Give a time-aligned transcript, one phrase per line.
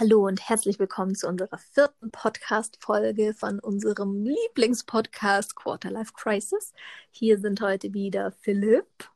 [0.00, 6.72] Hallo und herzlich willkommen zu unserer vierten Podcast-Folge von unserem Lieblingspodcast Quarterlife Crisis.
[7.10, 9.10] Hier sind heute wieder Philipp.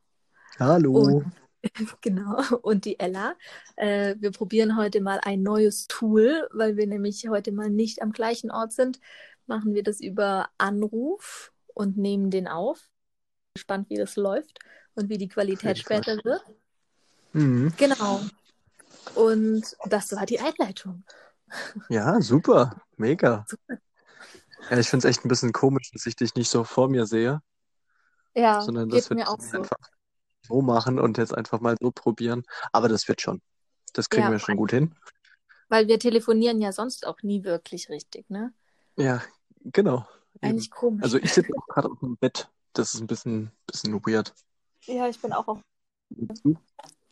[0.59, 0.93] Hallo.
[0.93, 1.33] Und,
[2.03, 3.35] genau, und die Ella.
[3.77, 8.13] Äh, wir probieren heute mal ein neues Tool, weil wir nämlich heute mal nicht am
[8.13, 9.01] gleichen Ort sind.
[9.47, 12.91] Machen wir das über Anruf und nehmen den auf.
[13.55, 14.59] Gespannt, wie das läuft
[14.97, 16.43] und wie die Qualität später wird.
[17.33, 17.73] Mhm.
[17.79, 18.21] Genau.
[19.15, 21.05] Und das war die Einleitung.
[21.89, 22.83] Ja, super.
[22.97, 23.45] Mega.
[23.49, 23.79] Super.
[24.71, 27.07] Ja, ich finde es echt ein bisschen komisch, dass ich dich nicht so vor mir
[27.07, 27.41] sehe.
[28.35, 29.59] Ja, sondern dass wir mir auch so.
[29.59, 29.77] einfach
[30.47, 32.43] so machen und jetzt einfach mal so probieren.
[32.73, 33.41] Aber das wird schon.
[33.93, 34.95] Das kriegen Ja, wir schon gut hin.
[35.69, 38.53] Weil wir telefonieren ja sonst auch nie wirklich richtig, ne?
[38.97, 39.23] Ja,
[39.65, 40.07] genau.
[40.37, 40.51] Eben.
[40.51, 41.03] Eigentlich komisch.
[41.03, 42.49] Also ich sitze auch gerade auf dem Bett.
[42.73, 44.35] Das ist ein bisschen, bisschen weird.
[44.83, 45.61] ja, ich bin auch auf.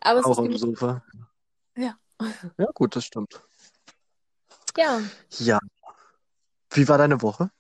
[0.01, 1.03] Aber auch am Sofa.
[1.77, 1.99] Ja.
[2.59, 3.43] Ja, gut, das stimmt.
[4.77, 5.01] ja,
[5.39, 5.59] Ja.
[6.71, 7.51] Wie war deine Woche?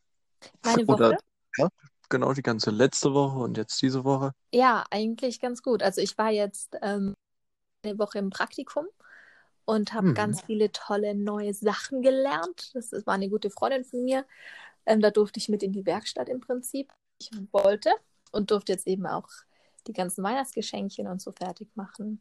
[0.64, 1.18] meine Oder Woche.
[1.58, 1.68] ja,
[2.08, 4.32] genau die ganze letzte Woche und jetzt diese Woche.
[4.52, 5.82] Ja, eigentlich ganz gut.
[5.82, 7.14] Also ich war jetzt ähm,
[7.84, 8.86] eine Woche im Praktikum
[9.64, 10.14] und habe Mhm.
[10.14, 12.70] ganz viele tolle neue Sachen gelernt.
[12.74, 14.26] Das ist- war eine gute Freundin von mir.
[14.86, 16.92] Ähm, da durfte ich mit in die Werkstatt im Prinzip.
[17.20, 17.90] Ich wollte
[18.32, 19.28] und durfte jetzt eben auch
[19.86, 22.20] die ganzen Weihnachtsgeschenkchen und so fertig machen.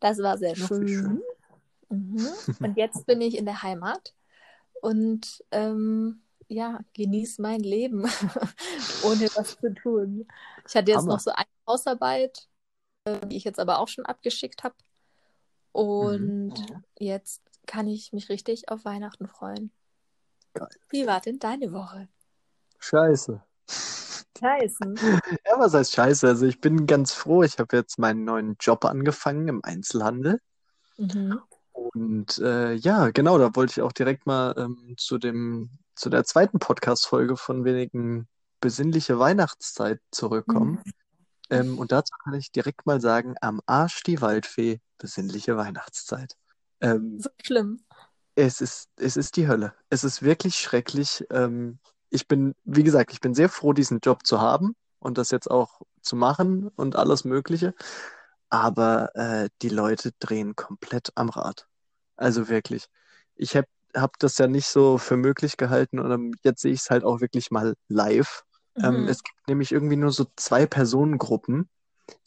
[0.00, 1.22] Das war sehr wie schön.
[1.88, 2.28] Mhm.
[2.60, 4.14] Und jetzt bin ich in der Heimat
[4.82, 8.02] und ähm, ja, genieße mein Leben,
[9.04, 10.28] ohne was zu tun.
[10.68, 11.14] Ich hatte jetzt Hammer.
[11.14, 12.48] noch so eine Hausarbeit,
[13.04, 14.74] äh, die ich jetzt aber auch schon abgeschickt habe.
[15.72, 16.84] Und Mhm.
[16.98, 19.70] jetzt kann ich mich richtig auf Weihnachten freuen.
[20.54, 20.68] Geil.
[20.88, 22.08] Wie war denn deine Woche?
[22.78, 23.42] Scheiße.
[24.38, 24.94] Scheiße.
[25.56, 26.28] Ja, was heißt scheiße?
[26.28, 27.42] Also ich bin ganz froh.
[27.42, 30.38] Ich habe jetzt meinen neuen Job angefangen im Einzelhandel.
[30.98, 31.40] Mhm.
[31.72, 36.24] Und äh, ja, genau, da wollte ich auch direkt mal ähm, zu dem, zu der
[36.24, 38.28] zweiten Podcast-Folge von wenigen
[38.60, 40.82] besinnliche Weihnachtszeit zurückkommen.
[41.48, 46.34] Ähm, und dazu kann ich direkt mal sagen, am Arsch die Waldfee, besinnliche Weihnachtszeit.
[46.82, 47.80] Ähm, So schlimm.
[48.34, 49.72] Es ist, es ist die Hölle.
[49.88, 51.24] Es ist wirklich schrecklich.
[51.30, 51.78] Ähm,
[52.10, 55.50] ich bin, wie gesagt, ich bin sehr froh, diesen Job zu haben und das jetzt
[55.50, 57.74] auch zu machen und alles Mögliche.
[58.48, 61.66] Aber äh, die Leute drehen komplett am Rad.
[62.16, 62.86] Also wirklich.
[63.34, 66.80] Ich habe hab das ja nicht so für möglich gehalten und ähm, jetzt sehe ich
[66.80, 68.44] es halt auch wirklich mal live.
[68.82, 69.08] Ähm, Mhm.
[69.08, 71.68] es gibt nämlich irgendwie nur so zwei Personengruppen.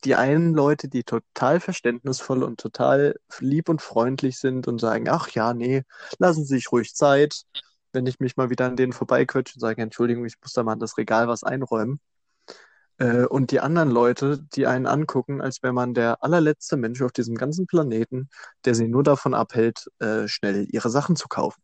[0.04, 5.30] Die einen Leute, die total verständnisvoll und total lieb und freundlich sind und sagen, ach
[5.30, 5.84] ja, nee,
[6.20, 7.44] lassen Sie sich ruhig Zeit.
[7.94, 10.74] Wenn ich mich mal wieder an denen vorbeiquetsche und sage, Entschuldigung, ich muss da mal
[10.74, 12.00] in das Regal was einräumen.
[13.00, 17.12] Äh, und die anderen Leute, die einen angucken, als wäre man der allerletzte Mensch auf
[17.12, 18.30] diesem ganzen Planeten,
[18.66, 21.62] der sie nur davon abhält, äh, schnell ihre Sachen zu kaufen.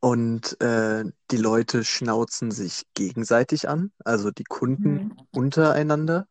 [0.00, 5.16] Und äh, die Leute schnauzen sich gegenseitig an, also die Kunden Mhm.
[5.32, 6.26] untereinander,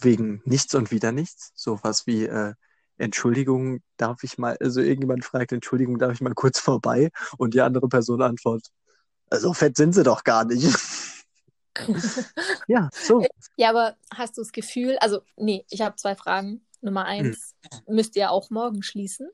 [0.00, 1.52] wegen nichts und wieder nichts.
[1.54, 2.54] Sowas wie, äh,
[2.96, 7.10] Entschuldigung, darf ich mal, also irgendjemand fragt, Entschuldigung, darf ich mal kurz vorbei?
[7.38, 8.70] Und die andere Person antwortet,
[9.32, 10.66] so fett sind sie doch gar nicht.
[12.68, 13.24] Ja, so.
[13.56, 16.62] Ja, aber hast du das Gefühl, also, nee, ich habe zwei Fragen.
[16.82, 17.54] Nummer eins,
[17.88, 19.28] müsst ihr auch morgen schließen?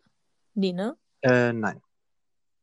[0.54, 0.97] Nee, ne?
[1.22, 1.82] Äh, nein,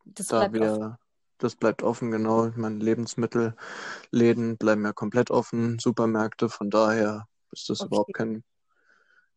[0.06, 0.80] Das da bleibt offen.
[0.82, 1.00] wir,
[1.38, 2.48] das bleibt offen, genau.
[2.48, 7.88] Ich meine, Lebensmittelläden bleiben ja komplett offen, Supermärkte, von daher ist das Okay.
[7.88, 8.44] überhaupt kein,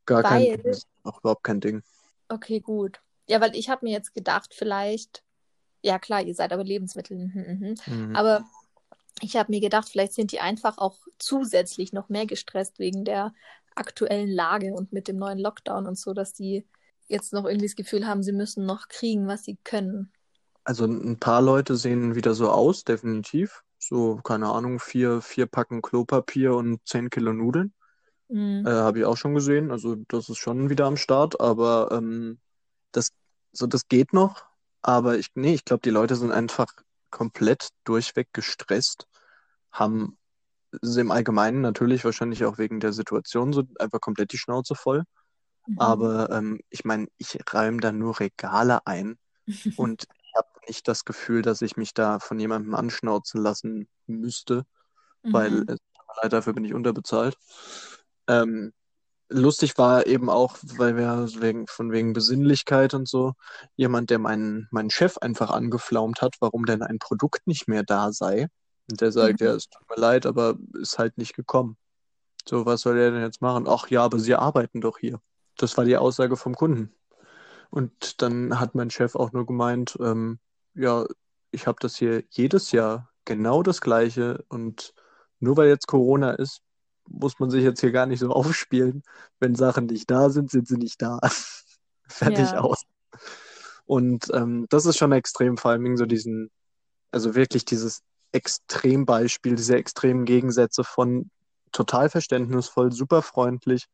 [0.07, 1.83] gar Weil- kein, auch überhaupt kein Ding.
[2.29, 3.01] Okay, gut.
[3.29, 5.23] Ja, weil ich habe mir jetzt gedacht, vielleicht,
[5.83, 8.09] ja klar, ihr seid aber Lebensmittel, mhm, mhm.
[8.09, 8.17] Mhm.
[8.17, 8.45] aber
[9.21, 13.33] ich habe mir gedacht, vielleicht sind die einfach auch zusätzlich noch mehr gestresst wegen der
[13.75, 16.65] aktuellen Lage und mit dem neuen Lockdown und so, dass die
[17.09, 20.13] jetzt noch irgendwie das Gefühl haben, sie müssen noch kriegen, was sie können.
[20.65, 23.63] Also ein paar Leute sehen wieder so aus, definitiv.
[23.79, 27.75] So, keine Ahnung, vier, vier Packen Klopapier und zehn Kilo Nudeln.
[28.29, 28.65] Mhm.
[28.67, 29.71] Äh, habe ich auch schon gesehen.
[29.71, 32.39] Also das ist schon wieder am Start, aber ähm,
[32.93, 33.11] das,
[33.53, 34.45] so, das geht noch.
[34.83, 36.73] Aber ich, nee, ich glaube, die Leute sind einfach
[37.13, 39.09] komplett durchweg gestresst,
[39.73, 40.19] haben
[40.83, 45.05] sie im Allgemeinen natürlich wahrscheinlich auch wegen der Situation so einfach komplett die Schnauze voll.
[45.69, 45.77] Mhm.
[45.77, 49.19] Aber ähm, ich meine, ich räume da nur Regale ein
[49.77, 54.65] und ich habe nicht das Gefühl, dass ich mich da von jemandem anschnauzen lassen müsste,
[55.31, 55.69] weil Mhm.
[55.69, 57.37] es tut mir leid, dafür bin ich unterbezahlt.
[58.29, 58.73] Ähm,
[59.33, 63.35] lustig war eben auch, weil wir wegen, von wegen Besinnlichkeit und so,
[63.77, 68.13] jemand, der meinen, meinen Chef einfach angeflaumt hat, warum denn ein Produkt nicht mehr da
[68.13, 68.49] sei.
[68.91, 69.47] Und der sagt, Mhm.
[69.47, 71.77] ja, es tut mir leid, aber ist halt nicht gekommen.
[72.49, 73.67] So, was soll er denn jetzt machen?
[73.69, 75.21] Ach ja, aber Sie arbeiten doch hier.
[75.57, 76.95] Das war die Aussage vom Kunden.
[77.71, 80.39] Und dann hat mein Chef auch nur gemeint, ähm,
[80.75, 81.07] ja,
[81.51, 84.95] ich habe das hier jedes Jahr genau das Gleiche und
[85.41, 86.63] nur weil jetzt Corona ist,
[87.09, 89.03] muss man sich jetzt hier gar nicht so aufspielen.
[89.41, 91.21] Wenn Sachen nicht da sind, sind sie nicht da.
[92.09, 92.61] Fertig Ja.
[92.61, 92.83] aus.
[93.87, 96.51] Und ähm, das ist schon extrem, vor allem so diesen,
[97.11, 98.03] also wirklich dieses
[98.33, 101.31] Extrembeispiel, diese extremen Gegensätze von
[101.73, 103.87] total verständnisvoll, super freundlich.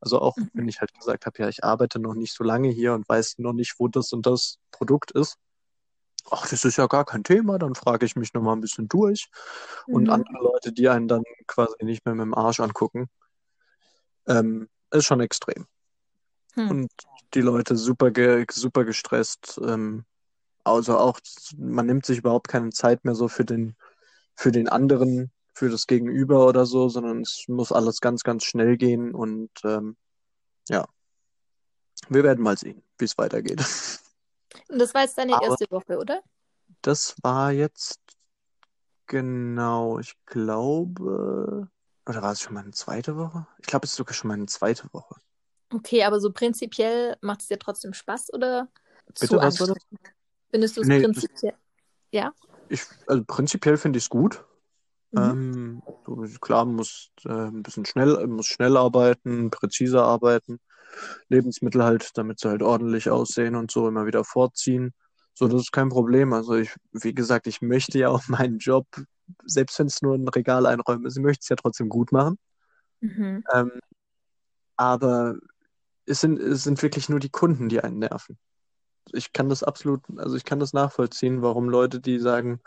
[0.00, 0.50] Also auch Mhm.
[0.54, 3.38] wenn ich halt gesagt habe, ja, ich arbeite noch nicht so lange hier und weiß
[3.38, 5.36] noch nicht, wo das und das Produkt ist.
[6.30, 8.88] Ach, das ist ja gar kein Thema, dann frage ich mich noch mal ein bisschen
[8.88, 9.28] durch.
[9.86, 10.10] Und Mhm.
[10.10, 13.08] andere Leute, die einen dann quasi nicht mehr mit dem Arsch angucken,
[14.26, 15.66] ähm, ist schon extrem.
[16.54, 16.70] Hm.
[16.70, 16.92] Und
[17.34, 19.60] die Leute super, ge super gestresst.
[19.64, 20.04] Ähm,
[20.64, 21.18] also auch,
[21.56, 23.76] man nimmt sich überhaupt keine Zeit mehr so für den,
[24.36, 28.76] für den anderen, für das Gegenüber oder so, sondern es muss alles ganz, ganz schnell
[28.76, 29.96] gehen und ähm,
[30.68, 30.86] ja,
[32.08, 33.60] wir werden mal sehen, wie es weitergeht.
[34.68, 36.22] Und das war jetzt deine Aber- erste Woche, oder?
[36.82, 38.00] Das war jetzt
[39.06, 41.68] genau, ich glaube,
[42.06, 43.46] oder war es schon meine zweite Woche?
[43.58, 45.16] Ich glaube, es ist sogar schon meine zweite Woche.
[45.72, 48.68] Okay, aber so prinzipiell macht es dir trotzdem Spaß oder
[49.14, 49.68] zu Bitte, was das?
[49.70, 50.14] anstrengend?
[50.50, 51.54] Findest du es Nee, prinzipiell?
[52.10, 52.34] Ja.
[52.68, 54.44] Ich, also prinzipiell finde ich es gut.
[55.12, 55.82] Mhm.
[56.06, 60.58] Ähm, klar, muss äh, ein bisschen schnell, muss schnell arbeiten, präziser arbeiten.
[61.28, 64.92] Lebensmittel halt, damit sie halt ordentlich aussehen und so immer wieder vorziehen.
[65.34, 66.32] So, das ist kein Problem.
[66.32, 68.86] Also ich, wie gesagt, ich möchte ja auch meinen Job,
[69.44, 72.38] selbst wenn es nur ein Regal einräumen ist, ich möchte es ja trotzdem gut machen.
[73.00, 73.42] Mhm.
[73.52, 73.70] Ähm,
[74.76, 75.36] aber
[76.06, 78.38] es sind, es sind wirklich nur die Kunden, die einen nerven.
[79.12, 82.60] Ich kann das absolut, also ich kann das nachvollziehen, warum Leute, die sagen,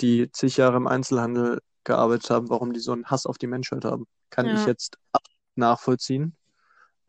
[0.00, 3.84] die zig Jahre im Einzelhandel gearbeitet haben, warum die so einen Hass auf die Menschheit
[3.84, 4.06] haben.
[4.30, 4.54] Kann Ja.
[4.54, 4.98] ich jetzt
[5.56, 6.36] nachvollziehen.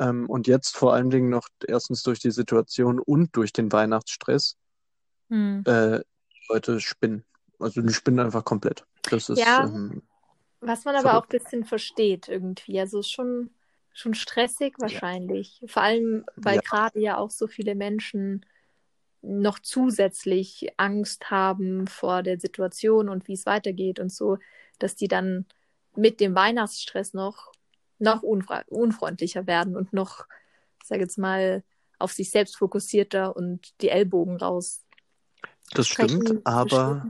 [0.01, 4.57] Ähm, und jetzt vor allen Dingen noch erstens durch die Situation und durch den Weihnachtsstress,
[5.30, 5.63] Hm.
[5.65, 6.00] äh,
[6.50, 7.24] Leute spinnen.
[7.59, 8.83] Also die spinnen einfach komplett.
[9.03, 9.63] Das ist, Ja.
[9.65, 10.01] ähm,
[10.59, 11.33] Was man aber auch Verrückt.
[11.33, 12.80] ein bisschen versteht irgendwie.
[12.80, 13.51] Also es ist schon,
[13.94, 15.62] schon stressig wahrscheinlich.
[15.68, 16.62] Vor allem, weil Ja.
[16.62, 18.45] gerade ja auch so viele Menschen
[19.21, 24.39] noch zusätzlich Angst haben vor der Situation und wie es weitergeht und so,
[24.80, 25.45] dass die dann
[25.95, 27.51] mit dem Weihnachtsstress noch,
[28.01, 30.25] noch unfre unfreundlicher werden und noch,
[30.81, 31.63] ich sage jetzt mal,
[32.00, 34.81] auf sich selbst fokussierter und die Ellbogen raus.
[35.74, 37.06] das stimmt, aber.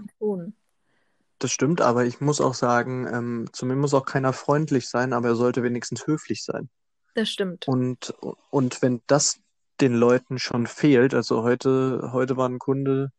[1.40, 5.12] Das stimmt, aber ich muss auch sagen, ähm, zu mir muss auch keiner freundlich sein,
[5.12, 6.70] aber er sollte wenigstens höflich sein.
[7.16, 7.68] Das stimmt.
[7.68, 8.14] Und,
[8.52, 9.40] und wenn das
[9.80, 13.12] den Leuten schon fehlt, also heute, heute war ein Kunde,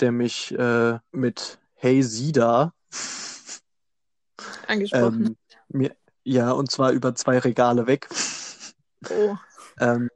[0.00, 2.74] der mich äh, mit Hey Sie da,
[4.66, 5.26] Angesprochen.
[5.26, 5.36] ähm,
[5.68, 8.08] mir, ja, und zwar über zwei Regale weg.
[9.10, 9.36] oh.
[9.80, 10.08] Ähm,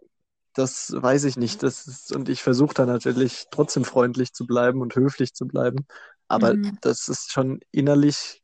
[0.55, 1.62] das weiß ich nicht.
[1.62, 5.87] Das ist, und ich versuche da natürlich trotzdem freundlich zu bleiben und höflich zu bleiben.
[6.28, 6.78] Aber Mhm.
[6.81, 8.43] das ist schon innerlich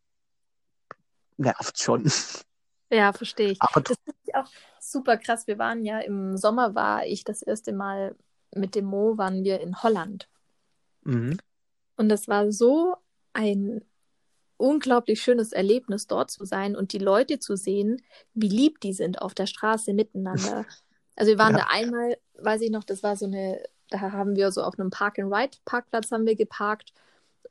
[1.36, 2.10] nervt schon.
[2.90, 3.62] Ja, verstehe ich.
[3.62, 4.48] Aber Das finde ich auch
[4.80, 5.46] super krass.
[5.46, 8.16] Wir waren ja im Sommer, war ich das erste Mal
[8.54, 10.28] mit dem Mo, waren wir in Holland.
[11.04, 11.38] Mhm.
[11.96, 12.96] Und das war so
[13.32, 13.84] ein
[14.56, 18.02] unglaublich schönes Erlebnis, dort zu sein und die Leute zu sehen,
[18.34, 20.66] wie lieb die sind auf der Straße miteinander.
[21.16, 21.56] Also wir waren Ja.
[21.56, 24.90] da einmal, weiß ich noch, das war so eine, da haben wir so auf einem
[24.90, 26.92] Park-and-Ride-Parkplatz haben wir geparkt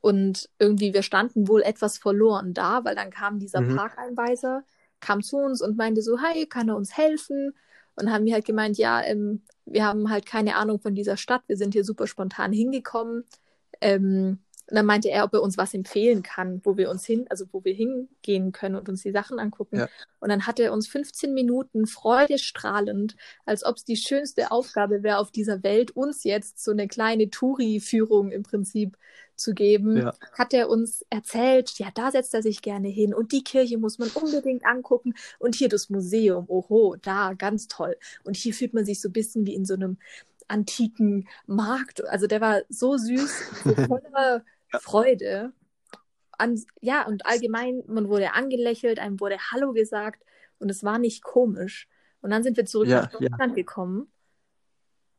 [0.00, 3.62] und irgendwie wir standen wohl etwas verloren da, weil dann kam dieser Mhm.
[3.62, 4.64] Parkeinweiser,
[5.00, 7.54] kam zu uns und meinte so, hey, kann er uns helfen?
[7.96, 11.42] Und haben wir halt gemeint, ja, ähm, wir haben halt keine Ahnung von dieser Stadt,
[11.46, 13.24] wir sind hier super spontan hingekommen.
[13.80, 17.26] Ähm, und dann meinte er, ob er uns was empfehlen kann, wo wir uns hin,
[17.28, 19.78] also wo wir hingehen können und uns die Sachen angucken.
[19.78, 19.88] Ja.
[20.20, 25.18] Und dann hat er uns 15 Minuten freudestrahlend, als ob es die schönste Aufgabe wäre
[25.18, 28.96] auf dieser Welt, uns jetzt so eine kleine Touri-Führung im Prinzip
[29.36, 30.14] zu geben, Ja.
[30.32, 33.98] hat er uns erzählt, ja, da setzt er sich gerne hin und die Kirche muss
[33.98, 37.96] man unbedingt angucken und hier das Museum, oho, da, ganz toll.
[38.22, 39.98] Und hier fühlt man sich so ein bisschen wie in so einem
[40.48, 42.06] antiken Markt.
[42.06, 44.44] Also der war so süß, so voller
[44.80, 45.52] Freude.
[46.36, 50.24] An, ja, und allgemein, man wurde angelächelt, einem wurde Hallo gesagt
[50.58, 51.88] und es war nicht komisch.
[52.20, 54.10] Und dann sind wir zurück Ja, nach Deutschland gekommen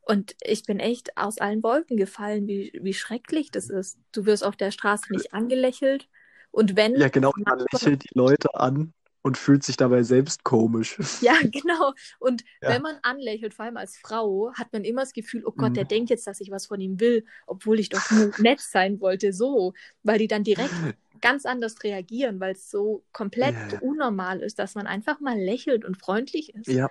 [0.02, 3.98] und ich bin echt aus allen Wolken gefallen, wie, wie schrecklich das ist.
[4.12, 6.08] Du wirst auf der Straße nicht angelächelt
[6.52, 8.94] und wenn, Ja, genau, man lächelt die Leute an
[9.26, 10.98] und fühlt sich dabei selbst komisch.
[11.20, 11.94] Ja, genau.
[12.20, 12.70] Und Ja.
[12.70, 15.74] wenn man anlächelt, vor allem als Frau, hat man immer das Gefühl, oh Gott, Mhm.
[15.74, 19.02] der denkt jetzt, dass ich was von ihm will, obwohl ich doch nur nett sein
[19.02, 19.74] wollte, so.
[20.04, 20.70] Weil die dann direkt
[21.22, 25.86] ganz anders reagieren, weil es so komplett Ja, unnormal ist, dass man einfach mal lächelt
[25.86, 26.68] und freundlich ist.
[26.68, 26.88] Ja,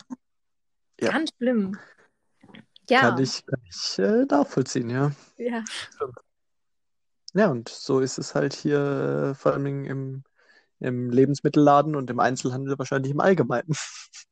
[1.01, 1.11] ja.
[1.13, 1.79] Ganz schlimm.
[2.91, 5.13] Ja, Kann ich, kann ich äh, nachvollziehen, ja.
[5.39, 5.63] ja,
[7.33, 10.25] Ja, und so ist es halt hier äh, vor allem im,
[10.85, 13.75] im Lebensmittelladen und im Einzelhandel wahrscheinlich im Allgemeinen.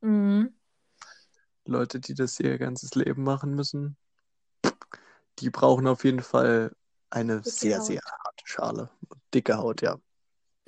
[0.01, 0.55] mhm.
[1.65, 3.97] Leute, die das ihr ganzes Leben machen müssen,
[5.39, 6.75] die brauchen auf jeden Fall
[7.09, 7.87] eine Dicke sehr, Haut.
[7.87, 8.91] sehr harte Schale.
[9.09, 9.99] Und dicke Haut, ja.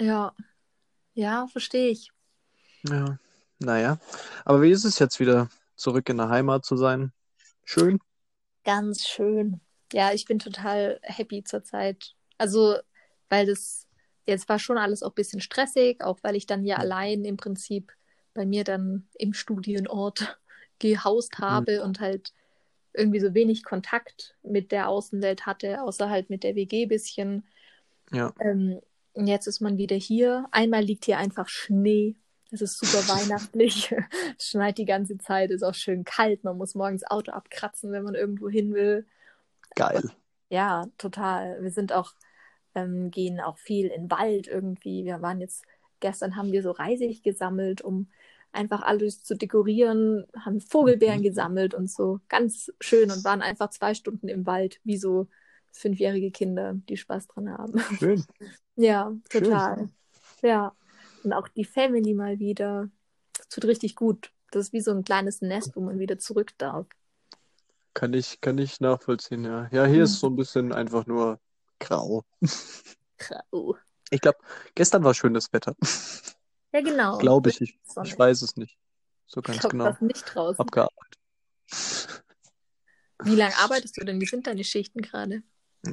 [0.01, 0.35] Ja,
[1.15, 2.11] ja, verstehe ich.
[2.89, 3.19] Ja,
[3.59, 3.99] naja.
[4.45, 7.13] Aber wie ist es jetzt wieder, zurück in der Heimat zu sein?
[7.65, 7.99] Schön?
[8.65, 9.61] Ganz schön.
[9.93, 12.15] Ja, ich bin total happy zurzeit.
[12.39, 12.77] Also,
[13.29, 13.84] weil das
[14.27, 16.81] jetzt war schon alles auch ein bisschen stressig, auch weil ich dann ja Mhm.
[16.81, 17.93] allein im Prinzip
[18.35, 20.39] bei mir dann im Studienort
[20.79, 22.33] gehaust habe und halt
[22.95, 27.47] irgendwie so wenig Kontakt mit der Außenwelt hatte, außer halt mit der WG bisschen.
[28.13, 28.35] Ja.
[28.41, 28.81] Ähm,
[29.13, 30.47] und jetzt ist man wieder hier.
[30.53, 32.17] Einmal liegt hier einfach Schnee.
[32.51, 33.95] Es ist super weihnachtlich.
[34.39, 36.45] Es schneit die ganze Zeit, ist auch schön kalt.
[36.45, 39.07] Man muss morgens Auto abkratzen, wenn man irgendwo hin will.
[39.77, 40.11] Geil.
[40.51, 41.63] Ja, total.
[41.63, 42.13] Wir sind auch,
[42.75, 45.05] ähm, gehen auch viel in den Wald irgendwie.
[45.05, 45.65] Wir waren jetzt,
[46.01, 48.09] gestern haben wir so Reisig gesammelt, um
[48.53, 51.25] einfach alles zu dekorieren, haben Vogelbeeren Mhm.
[51.25, 52.21] gesammelt und so.
[52.29, 55.27] Ganz schön und waren einfach zwei Stunden im Wald, wie so
[55.73, 57.79] fünfjährige Kinder, die Spaß dran haben.
[57.99, 58.25] Schön.
[58.77, 59.45] Ja, Schön.
[59.45, 59.89] total.
[60.43, 60.75] Ja.
[61.23, 62.91] Und auch die Family mal wieder.
[63.37, 64.33] Das tut richtig gut.
[64.51, 66.87] Das ist wie so ein kleines Nest, wo man wieder zurück darf.
[67.95, 69.69] Kann ich, kann ich nachvollziehen, ja.
[69.71, 70.19] Ja, hier ist Mhm.
[70.19, 71.39] so ein bisschen einfach nur
[71.81, 72.25] grau.
[73.51, 73.75] Oh.
[74.11, 74.39] Ich glaube,
[74.75, 75.75] gestern war schönes Wetter.
[76.73, 77.19] Ja, genau.
[77.19, 77.61] Glaube ich.
[77.61, 77.79] ich.
[78.05, 78.77] Ich weiß es nicht.
[79.27, 79.97] So Ich ganz glaube, genau.
[80.01, 80.61] nicht draußen.
[80.61, 81.19] Abgearbeitet.
[83.23, 84.21] Wie lange arbeitest du denn?
[84.21, 85.43] Wie sind deine Schichten gerade?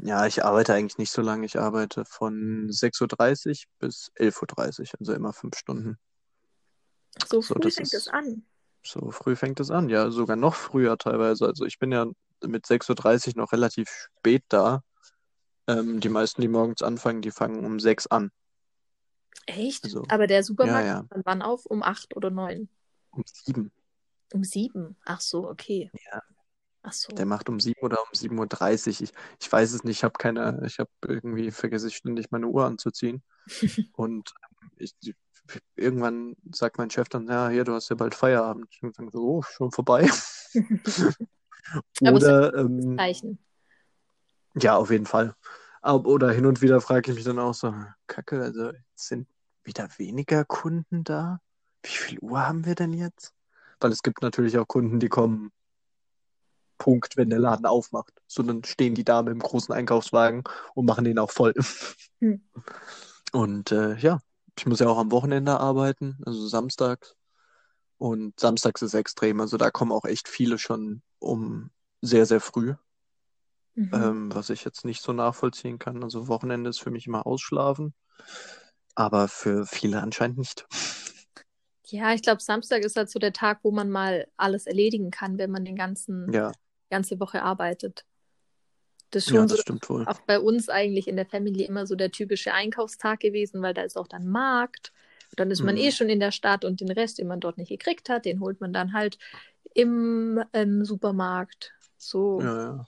[0.04, 1.46] Ja, ich arbeite eigentlich nicht so lange.
[1.46, 5.98] Ich arbeite von 6.30 Uhr bis 11.30 Uhr, also immer fünf Stunden.
[7.28, 8.46] So So, früh das fängt ist- es an.
[8.84, 9.90] So früh fängt es an.
[9.90, 11.46] Ja, sogar noch früher teilweise.
[11.46, 12.08] Also ich bin ja
[12.44, 14.84] mit 6.30 Uhr noch relativ spät da.
[15.68, 18.32] Ähm, die meisten, die morgens anfangen, die fangen um 6 an.
[19.46, 19.84] Echt?
[19.84, 21.06] Also, Aber der Supermarkt ja, ja.
[21.10, 21.66] dann wann auf?
[21.66, 22.70] Um acht oder neun?
[23.12, 23.72] Um 7.
[24.34, 24.96] Um sieben?
[25.06, 25.92] Ach so, okay.
[26.12, 26.22] Ja.
[26.84, 27.14] Ach so.
[27.14, 29.02] Der macht um 7 oder um 7.30 Uhr.
[29.02, 29.98] Ich, ich weiß es nicht.
[29.98, 33.22] Ich habe keine, ich habe irgendwie vergesse ich ständig meine Uhr anzuziehen.
[33.94, 34.96] Und ähm, ich,
[35.76, 38.68] irgendwann sagt mein Chef dann, ja, hier, du hast ja bald Feierabend.
[38.72, 40.10] Ich denke so, oh, schon vorbei.
[40.10, 40.18] Aber
[40.80, 41.18] es
[42.02, 43.40] Oder, ähm, Zeichen.
[44.56, 45.36] Ja, auf jeden Fall.
[45.84, 47.74] Oder hin und wieder frage ich mich dann auch so,
[48.08, 49.28] Kacke, also jetzt sind
[49.64, 51.40] wieder weniger Kunden da?
[51.84, 53.34] Wie viel Uhr haben wir denn jetzt?
[53.80, 55.52] Weil es gibt natürlich auch Kunden, die kommen
[56.78, 58.14] Punkt, wenn der Laden aufmacht.
[58.28, 60.44] So, dann stehen die da mit dem großen Einkaufswagen
[60.74, 61.54] und machen den auch voll.
[62.20, 62.42] Hm.
[63.32, 64.20] Und äh, ja,
[64.58, 67.16] ich muss ja auch am Wochenende arbeiten, also samstags.
[67.98, 69.42] Und samstags ist extrem.
[69.42, 72.76] Also da kommen auch echt viele schon um sehr, sehr früh,
[73.76, 73.92] Mhm.
[73.94, 76.04] ähm, was ich jetzt nicht so nachvollziehen kann.
[76.04, 77.94] Also Wochenende ist für mich immer ausschlafen,
[78.96, 80.66] aber für viele anscheinend nicht.
[81.88, 85.38] Ja, ich glaube, Samstag ist halt so der Tag, wo man mal alles erledigen kann,
[85.38, 86.52] wenn man den ganzen, Ja,
[86.90, 88.06] ganze Woche arbeitet.
[89.12, 90.06] Das ist ja, schon das so stimmt wohl.
[90.06, 93.84] auch bei uns eigentlich in der Family immer so der typische Einkaufstag gewesen, weil da
[93.84, 94.92] ist auch dann Markt.
[95.32, 95.82] Und dann ist man Mhm.
[95.82, 98.40] eh schon in der Stadt und den Rest, den man dort nicht gekriegt hat, den
[98.40, 99.18] holt man dann halt
[99.74, 101.74] im ähm, Supermarkt.
[101.98, 102.42] So.
[102.44, 102.88] Ja, ja.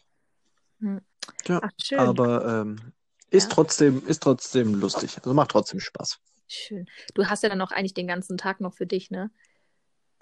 [0.84, 1.02] Hm.
[1.48, 2.00] Ja, Ach, schön.
[2.00, 2.94] aber ähm,
[3.30, 3.56] ist Ja.
[3.56, 5.18] trotzdem, ist trotzdem lustig.
[5.18, 6.20] Also macht trotzdem Spaß.
[6.48, 6.86] Schön.
[7.13, 9.32] Du hast ja dann auch eigentlich den ganzen Tag noch für dich, ne?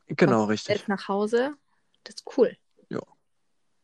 [0.07, 0.87] Genau, Kommst richtig.
[0.87, 1.55] Nach Hause.
[2.03, 2.55] Das ist cool.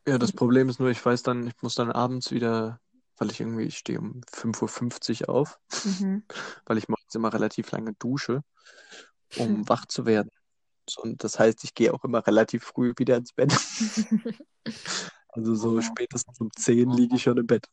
[0.07, 0.37] Ja, das Mhm.
[0.37, 2.79] Problem ist nur, ich weiß dann, ich muss dann abends wieder,
[3.17, 6.23] weil ich irgendwie, ich stehe um 5.50 Uhr auf, Mhm.
[6.65, 8.41] weil ich morgens immer relativ lange dusche,
[9.35, 9.69] um Hm.
[9.69, 10.29] wach zu werden.
[10.95, 13.51] Und das heißt, ich gehe auch immer relativ früh wieder ins Bett.
[15.29, 17.67] Also so spätestens um 10 liege ich schon im Bett.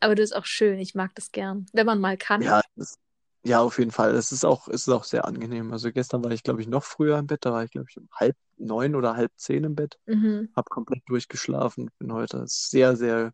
[0.00, 0.78] Aber das ist auch schön.
[0.78, 1.66] Ich mag das gern.
[1.72, 2.42] Wenn man mal kann.
[2.42, 2.96] Ja, das,
[3.44, 4.14] ja, auf jeden Fall.
[4.14, 5.72] Es ist auch, es ist auch sehr angenehm.
[5.72, 7.44] Also gestern war ich, glaube ich, noch früher im Bett.
[7.44, 9.98] Da war ich, glaube ich, um halb neun oder halb zehn im Bett.
[10.06, 10.50] Mhm.
[10.56, 11.90] Hab komplett durchgeschlafen.
[11.98, 13.32] Bin heute sehr, sehr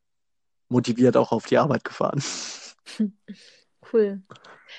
[0.69, 2.23] motiviert auch auf die Arbeit gefahren.
[3.93, 4.23] Cool.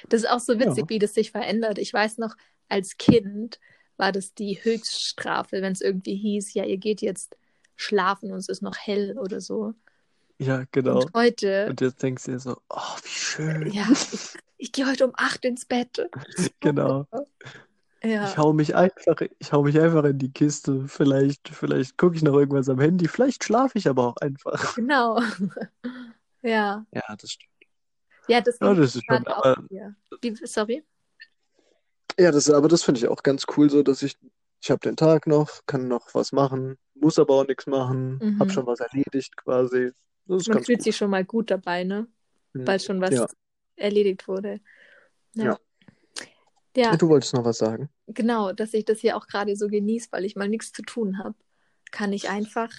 [0.09, 0.89] Das ist auch so witzig, Ja.
[0.89, 1.77] wie das sich verändert.
[1.77, 2.35] Ich weiß noch,
[2.67, 3.59] als Kind
[3.95, 7.37] war das die Höchststrafe, wenn es irgendwie hieß, ja, ihr geht jetzt
[7.77, 9.73] schlafen und es ist noch hell oder so.
[10.39, 11.01] Ja, genau.
[11.01, 13.71] Und heute, Und jetzt denkst du dir so, oh, wie schön.
[13.71, 16.09] ja, ich, ich gehe heute um acht ins Bett.
[16.59, 17.07] Genau.
[18.03, 20.87] Ja, Ich hau mich einfach, ich hau mich einfach in die Kiste.
[20.87, 23.07] Vielleicht, vielleicht gucke ich noch irgendwas am Handy.
[23.07, 24.75] Vielleicht schlafe ich aber auch einfach.
[24.75, 25.19] genau.
[26.43, 27.51] Ja, Ja, das stimmt.
[28.27, 29.95] ja, das Ja, das ist schon, aber, hier.
[30.21, 30.83] Wie, sorry?
[32.19, 34.17] ja, das, aber das finde ich auch ganz cool, so dass ich,
[34.61, 38.19] ich habe den Tag noch, kann noch was machen, muss muss aber auch nichts machen,
[38.21, 38.39] Mhm.
[38.39, 39.91] hab schon was erledigt quasi.
[40.25, 40.83] Man fühlt gut.
[40.83, 42.07] sich schon mal gut dabei, ne?
[42.53, 42.67] Mhm.
[42.67, 43.27] Weil schon was Ja.
[43.77, 44.59] erledigt wurde.
[45.33, 45.43] Ja.
[45.45, 45.57] Ja.
[46.75, 47.89] Ja, Du wolltest noch was sagen?
[48.07, 51.17] genau, dass ich das hier auch gerade so genieße, weil ich mal nichts zu tun
[51.17, 51.33] habe.
[51.91, 52.71] Kann ich einfach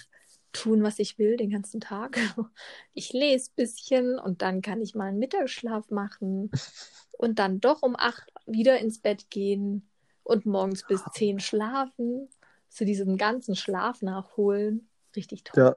[0.53, 2.17] tun, was ich will den ganzen Tag.
[2.93, 6.49] Ich lese ein bisschen und dann kann ich mal einen Mittagsschlaf machen
[7.17, 9.89] und dann doch um acht wieder ins Bett gehen
[10.23, 12.29] und morgens bis zehn schlafen.
[12.69, 14.89] So diesen ganzen Schlaf nachholen.
[15.15, 15.63] Richtig toll.
[15.63, 15.75] Ja,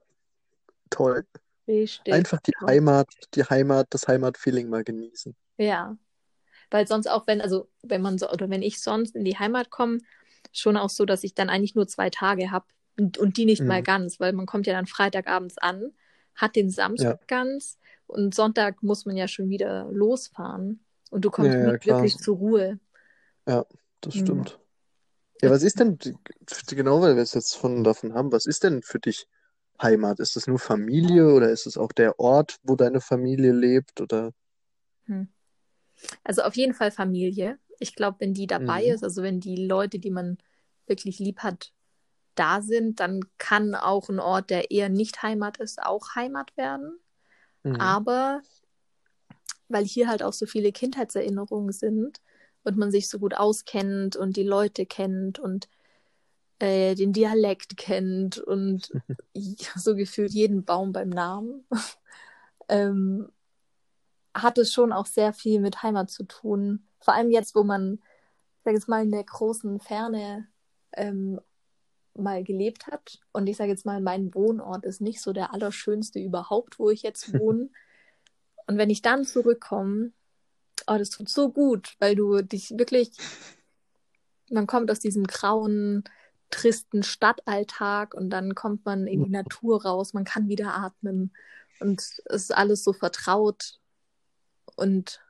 [0.91, 1.27] toll.
[1.67, 2.69] Richtig Einfach die toll.
[2.71, 5.35] Heimat, die Heimat, das Heimatfeeling mal genießen.
[5.59, 5.97] Ja.
[6.71, 9.71] Weil sonst auch, wenn, also wenn man so, oder wenn ich sonst in die Heimat
[9.71, 9.99] komme,
[10.53, 12.67] schon auch so, dass ich dann eigentlich nur zwei Tage habe
[12.99, 13.69] und, und die nicht Mhm.
[13.69, 15.93] mal ganz, weil man kommt ja dann Freitagabends an,
[16.35, 20.81] hat den Samstag ganz und Sonntag muss man ja schon wieder losfahren
[21.11, 22.79] und du kommst Ja, ja, wirklich zur Ruhe.
[24.01, 24.21] Das Mhm.
[24.21, 24.59] stimmt.
[25.43, 25.99] Ja, was ist denn,
[26.69, 29.27] genau, weil wir es jetzt von davon haben, was ist denn für dich
[29.81, 30.21] Heimat?
[30.21, 34.01] Ist es nur Familie oder ist es auch der Ort, wo deine Familie lebt?
[34.01, 34.33] Oder
[36.25, 37.59] Also auf jeden Fall Familie.
[37.81, 38.93] Ich glaube, wenn die dabei Mhm.
[38.93, 40.39] ist, also wenn die Leute, die man
[40.87, 41.73] wirklich lieb hat,
[42.35, 46.99] da sind, dann kann auch ein Ort, der eher nicht Heimat ist, auch Heimat werden.
[47.65, 47.81] Mhm.
[47.81, 48.43] Aber
[49.69, 52.21] weil hier halt auch so viele Kindheitserinnerungen sind
[52.65, 55.69] und man sich so gut auskennt und die Leute kennt und
[56.59, 58.93] äh, den Dialekt kennt und
[59.77, 61.67] so gefühlt jeden Baum beim Namen,
[62.69, 63.31] ähm,
[64.35, 66.87] hat es schon auch sehr viel mit Heimat zu tun.
[67.01, 68.01] Vor allem jetzt, wo man,
[68.65, 70.47] sag jetzt mal, in der großen Ferne
[70.93, 71.41] ähm,
[72.15, 73.19] mal gelebt hat.
[73.33, 77.03] Und ich sage jetzt mal, mein Wohnort ist nicht so der allerschönste überhaupt, wo ich
[77.03, 77.71] jetzt wohne.
[78.67, 80.13] Und wenn ich dann zurückkomme,
[80.87, 83.11] oh, das tut so gut, weil du dich wirklich,
[84.51, 86.05] man kommt aus diesem grauen,
[86.51, 91.33] tristen Stadtalltag und dann kommt man in die Natur raus, man kann wieder atmen
[91.81, 93.79] und es ist alles so vertraut
[94.77, 95.21] und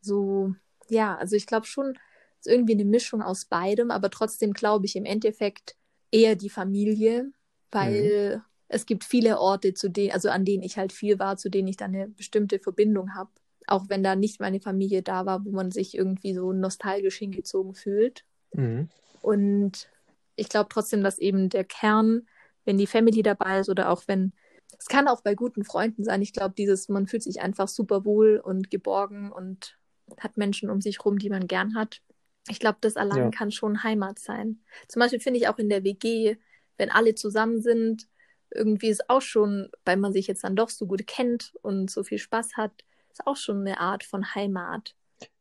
[0.00, 0.54] so,
[0.88, 1.98] ja, also ich glaube schon,
[2.40, 5.76] es ist irgendwie eine Mischung aus beidem, aber trotzdem glaube ich im Endeffekt
[6.10, 7.30] eher die Familie,
[7.70, 11.50] weil es gibt viele Orte, zu denen, also an denen ich halt viel war, zu
[11.50, 13.30] denen ich dann eine bestimmte Verbindung habe.
[13.66, 17.74] Auch wenn da nicht meine Familie da war, wo man sich irgendwie so nostalgisch hingezogen
[17.74, 18.24] fühlt.
[18.52, 18.88] Mhm.
[19.20, 19.88] Und
[20.36, 22.26] ich glaube trotzdem, dass eben der Kern,
[22.64, 24.32] wenn die Family dabei ist oder auch wenn,
[24.78, 28.04] es kann auch bei guten Freunden sein, ich glaube, dieses, man fühlt sich einfach super
[28.04, 29.78] wohl und geborgen und
[30.18, 32.02] hat Menschen um sich rum, die man gern hat.
[32.48, 33.30] Ich glaube, das allein Ja.
[33.30, 34.64] kann schon Heimat sein.
[34.88, 36.36] Zum Beispiel finde ich auch in der WG,
[36.76, 38.08] wenn alle zusammen sind,
[38.50, 42.02] irgendwie ist auch schon, weil man sich jetzt dann doch so gut kennt und so
[42.02, 42.72] viel Spaß hat,
[43.12, 44.94] ist auch schon eine Art von Heimat.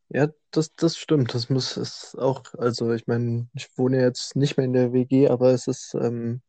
[0.10, 1.34] Ja, das, das stimmt.
[1.34, 5.30] Das muss es auch, also ich meine, ich wohne jetzt nicht mehr in der WG,
[5.30, 6.42] aber es ist, ähm,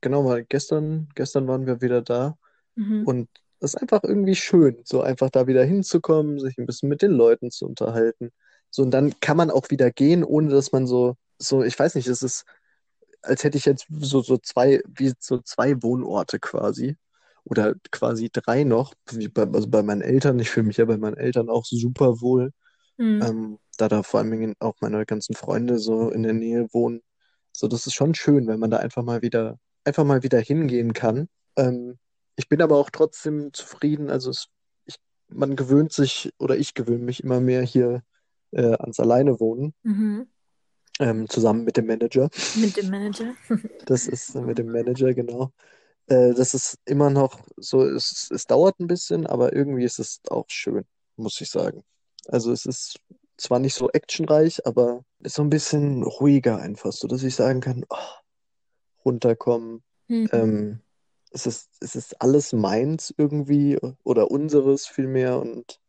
[0.00, 2.38] genau, weil gestern, gestern waren wir wieder da
[2.76, 3.04] Mhm.
[3.06, 3.28] und
[3.60, 7.12] es ist einfach irgendwie schön, so einfach da wieder hinzukommen, sich ein bisschen mit den
[7.12, 8.32] Leuten zu unterhalten.
[8.70, 11.94] So, und dann kann man auch wieder gehen, ohne dass man so, so, ich weiß
[11.96, 12.44] nicht, es ist,
[13.22, 16.96] als hätte ich jetzt so, so zwei, wie so zwei Wohnorte quasi.
[17.44, 18.94] Oder quasi drei noch,
[19.32, 20.38] bei, also bei meinen Eltern.
[20.38, 22.52] Ich fühle mich ja bei meinen Eltern auch super wohl.
[22.96, 23.22] Mhm.
[23.22, 27.02] Ähm, da da vor allem auch meine ganzen Freunde so in der Nähe wohnen.
[27.52, 30.92] So, das ist schon schön, wenn man da einfach mal wieder, einfach mal wieder hingehen
[30.92, 31.28] kann.
[31.56, 31.98] Ähm,
[32.36, 34.10] ich bin aber auch trotzdem zufrieden.
[34.10, 34.46] Also es,
[34.86, 34.96] ich,
[35.28, 38.02] man gewöhnt sich oder ich gewöhne mich immer mehr hier
[38.52, 39.36] äh, ans Alleine
[39.82, 40.26] Mhm.
[41.00, 42.30] ähm, zusammen mit dem Manager.
[42.56, 43.34] Mit dem Manager.
[43.86, 45.52] Das ist äh, mit dem Manager, genau.
[46.06, 50.20] Äh, das ist immer noch so, es, es dauert ein bisschen, aber irgendwie ist es
[50.28, 50.84] auch schön,
[51.16, 51.82] muss ich sagen.
[52.26, 53.00] Also es ist
[53.36, 57.60] zwar nicht so actionreich, aber ist so ein bisschen ruhiger einfach, so dass ich sagen
[57.60, 57.96] kann, oh,
[59.04, 59.82] runterkommen.
[60.08, 60.28] Mhm.
[60.32, 60.80] Ähm,
[61.30, 65.80] es ist, es ist alles meins irgendwie oder unseres vielmehr und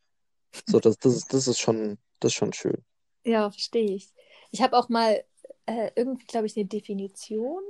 [0.65, 2.83] so, das, das ist, das ist schon, das ist schon schön.
[3.23, 4.13] Ja, verstehe ich.
[4.51, 5.23] Ich habe auch mal
[5.65, 7.61] äh, irgendwie, glaube ich, eine Definition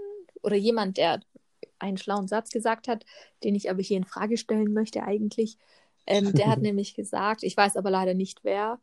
[0.42, 1.22] oder jemand, der
[1.80, 3.06] einen schlauen Satz gesagt hat,
[3.44, 5.58] den ich aber hier in Frage stellen möchte eigentlich.
[6.08, 8.80] Ähm, der hat nämlich gesagt, ich weiß aber leider nicht wer,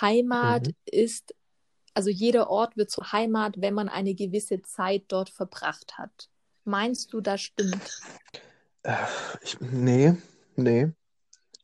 [0.00, 0.74] Heimat Mhm.
[0.86, 1.34] ist,
[1.94, 6.28] also jeder Ort wird zur Heimat, wenn man eine gewisse Zeit dort verbracht hat.
[6.64, 7.94] Meinst du, das stimmt?
[8.82, 8.94] Äh,
[9.42, 10.14] Ich, nee,
[10.56, 10.90] nee.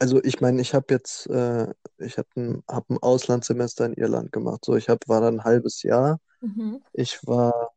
[0.01, 4.33] Also ich meine, ich habe jetzt, äh, ich habe ein, hab ein Auslandssemester in Irland
[4.33, 4.65] gemacht.
[4.65, 6.21] So, ich hab, war da ein halbes Jahr.
[6.43, 6.81] Mhm.
[6.93, 7.73] Ich war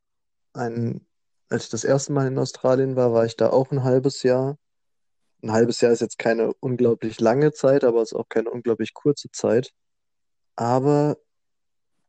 [0.54, 1.06] ein,
[1.54, 4.58] als ich das erste Mal in Australien war, war ich da auch ein halbes Jahr.
[5.44, 8.96] Ein halbes Jahr ist jetzt keine unglaublich lange Zeit, aber es ist auch keine unglaublich
[8.96, 9.72] kurze Zeit.
[10.56, 11.16] Aber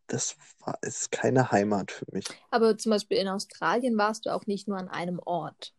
[0.07, 2.25] das war, ist keine Heimat für mich.
[2.51, 5.75] Aber zum Beispiel in Australien warst du auch nicht nur an einem Ort.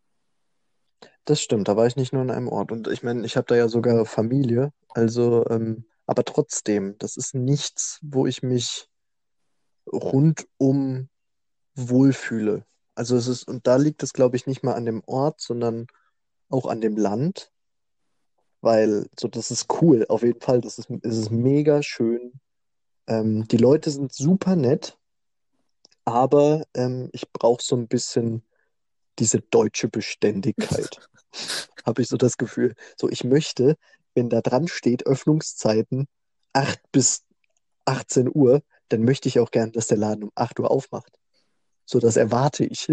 [1.25, 2.71] Das stimmt, da war ich nicht nur an einem Ort.
[2.71, 4.73] Und ich meine, ich habe da ja sogar Familie.
[4.89, 8.87] Also, ähm, aber trotzdem, das ist nichts, wo ich mich
[9.91, 11.09] rundum
[11.73, 12.63] wohlfühle.
[12.95, 15.87] Also es ist, und da liegt es, glaube ich, nicht mal an dem Ort, sondern
[16.49, 17.51] auch an dem Land.
[18.61, 20.61] Weil, so, das ist cool, auf jeden Fall.
[20.61, 22.39] Das ist, es ist mega schön.
[23.07, 24.97] Ähm, die Leute sind super nett,
[26.05, 28.43] aber ähm, ich brauche so ein bisschen
[29.19, 31.07] diese deutsche Beständigkeit.
[31.85, 32.75] Habe ich so das Gefühl.
[32.97, 33.77] So, ich möchte,
[34.15, 36.07] wenn da dran steht, Öffnungszeiten
[36.53, 37.23] 8 bis
[37.85, 41.19] 18 Uhr, dann möchte ich auch gern, dass der Laden um 8 Uhr aufmacht.
[41.85, 42.87] So, das erwarte ich.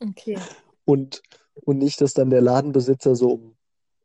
[0.00, 0.38] Okay.
[0.84, 1.22] Und,
[1.54, 3.56] und nicht, dass dann der Ladenbesitzer so um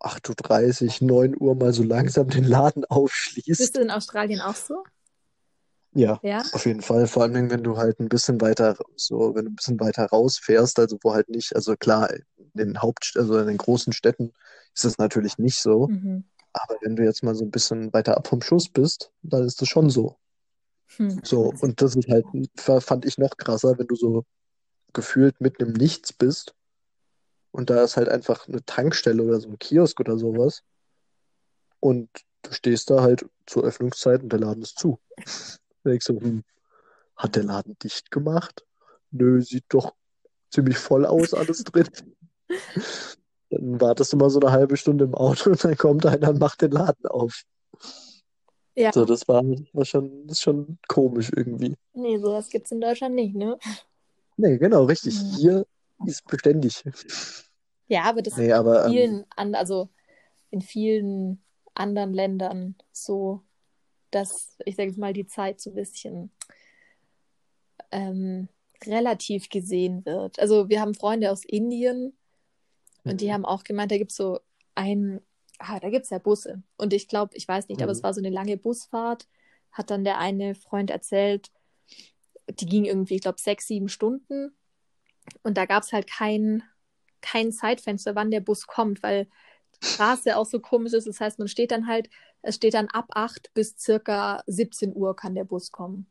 [0.02, 3.60] 8.30 Uhr, 9 Uhr mal so langsam den Laden aufschließt.
[3.60, 4.84] Bist du in Australien auch so?
[5.94, 6.44] Ja, Ja?
[6.52, 7.08] auf jeden Fall.
[7.08, 10.78] Vor allem, wenn du halt ein bisschen weiter, so, wenn du ein bisschen weiter rausfährst,
[10.78, 14.34] also wo halt nicht, also klar, in den Haupt, also in den großen Städten
[14.74, 15.88] ist es natürlich nicht so.
[15.88, 16.26] Mhm.
[16.52, 19.62] Aber wenn du jetzt mal so ein bisschen weiter ab vom Schuss bist, dann ist
[19.62, 20.18] es schon so.
[20.98, 21.22] Hm.
[21.24, 24.26] So, und das ist halt, fand ich noch krasser, wenn du so
[24.94, 26.56] gefühlt mitten im Nichts bist
[27.52, 30.64] und da ist halt einfach eine Tankstelle oder so ein Kiosk oder sowas
[31.80, 32.10] und
[32.44, 35.00] du stehst da halt zur Öffnungszeit und der Laden ist zu.
[35.84, 36.44] Da denk ich so, hm,
[37.16, 38.66] hat der Laden dicht gemacht?
[39.12, 39.94] Nö, sieht doch
[40.50, 41.88] ziemlich voll aus, alles drin.
[43.52, 46.40] Dann wartest du mal so eine halbe Stunde im Auto und dann kommt einer und
[46.40, 47.44] macht den Laden auf.
[48.76, 48.92] Ja.
[48.92, 51.76] So, das war, war schon, das ist schon komisch irgendwie.
[51.94, 53.58] Nee, sowas gibt es in Deutschland nicht, ne?
[54.38, 55.16] Nee, genau, richtig.
[55.16, 55.36] Mhm.
[55.38, 55.68] Hier
[56.06, 56.84] ist beständig.
[57.88, 59.90] Ja, aber das Nee, aber in ähm, vielen, an, also
[60.52, 61.42] in vielen
[61.74, 63.42] anderen Ländern so,
[64.12, 66.32] dass, ich sage jetzt mal, die Zeit so ein bisschen
[67.92, 68.48] ähm,
[68.86, 70.40] relativ gesehen wird.
[70.40, 72.14] Also wir haben Freunde aus Indien
[73.04, 73.34] und die Mhm.
[73.34, 74.40] haben auch gemeint, da gibt es so
[74.74, 75.22] ein,
[75.60, 76.64] ah, da gibt es ja Busse.
[76.78, 77.98] Und ich glaube, ich weiß nicht, aber Mhm.
[77.98, 79.28] es war so eine lange Busfahrt,
[79.72, 81.52] hat dann der eine Freund erzählt,
[82.50, 84.56] die ging irgendwie, ich glaube, sechs, sieben Stunden.
[85.44, 86.64] Und da gab es halt kein,
[87.22, 89.28] kein Zeitfenster, wann der Bus kommt, weil
[89.84, 91.08] die Straße auch so komisch ist.
[91.08, 92.10] Das heißt, man steht dann halt,
[92.42, 96.08] es steht dann ab 8 bis circa 17 Uhr kann der Bus kommen.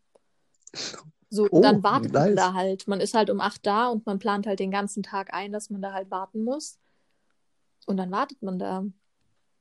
[1.30, 2.37] So, Oh, und dann wartet man nice.
[2.37, 2.88] da halt.
[2.88, 5.70] Man ist halt um 8 da und man plant halt den ganzen Tag ein, dass
[5.70, 6.78] man da halt warten muss.
[7.87, 8.85] Und dann wartet man da.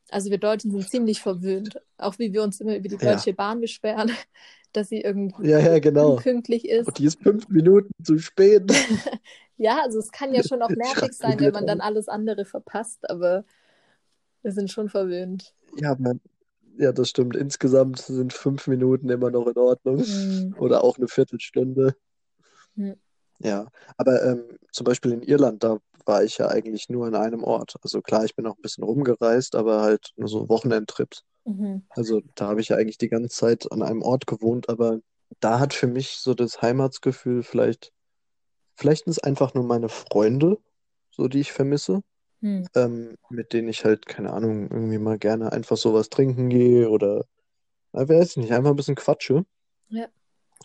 [0.09, 1.79] Also wir Deutschen sind ziemlich verwöhnt.
[1.97, 3.13] Auch wie wir uns immer über die Ja.
[3.15, 4.11] Deutsche Bahn beschweren,
[4.73, 6.15] dass sie irgendwie Ja, ja, genau.
[6.15, 6.87] unpünktlich ist.
[6.87, 8.63] Und die ist fünf Minuten zu spät.
[9.55, 11.79] Ja, also es kann ja schon auch nervig sein, wenn man dann.
[11.79, 13.45] alles andere verpasst, aber
[14.41, 15.53] wir sind schon verwöhnt.
[15.77, 16.19] Ja, man,
[16.77, 17.35] ja, das stimmt.
[17.35, 20.03] Insgesamt sind fünf Minuten immer noch in Ordnung.
[20.03, 20.55] Hm.
[20.57, 21.95] Oder auch eine Viertelstunde.
[22.75, 22.95] Hm.
[23.39, 23.67] Ja,
[23.97, 27.75] aber ähm, zum Beispiel in Irland, da war ich ja eigentlich nur an einem Ort.
[27.81, 31.23] Also klar, ich bin auch ein bisschen rumgereist, aber halt nur so Wochenendtrips.
[31.45, 31.83] Mhm.
[31.89, 34.99] Also da habe ich ja eigentlich die ganze Zeit an einem Ort gewohnt, aber
[35.39, 37.91] da hat für mich so das Heimatsgefühl vielleicht,
[38.75, 40.57] vielleicht sind es einfach nur meine Freunde,
[41.11, 42.01] so die ich vermisse,
[42.41, 42.67] Hm.
[42.75, 47.23] ähm, mit denen ich halt, keine Ahnung, irgendwie mal gerne einfach sowas trinken gehe oder,
[47.93, 49.45] na, weiß ich nicht, einfach ein bisschen quatsche.
[49.87, 50.07] Ja.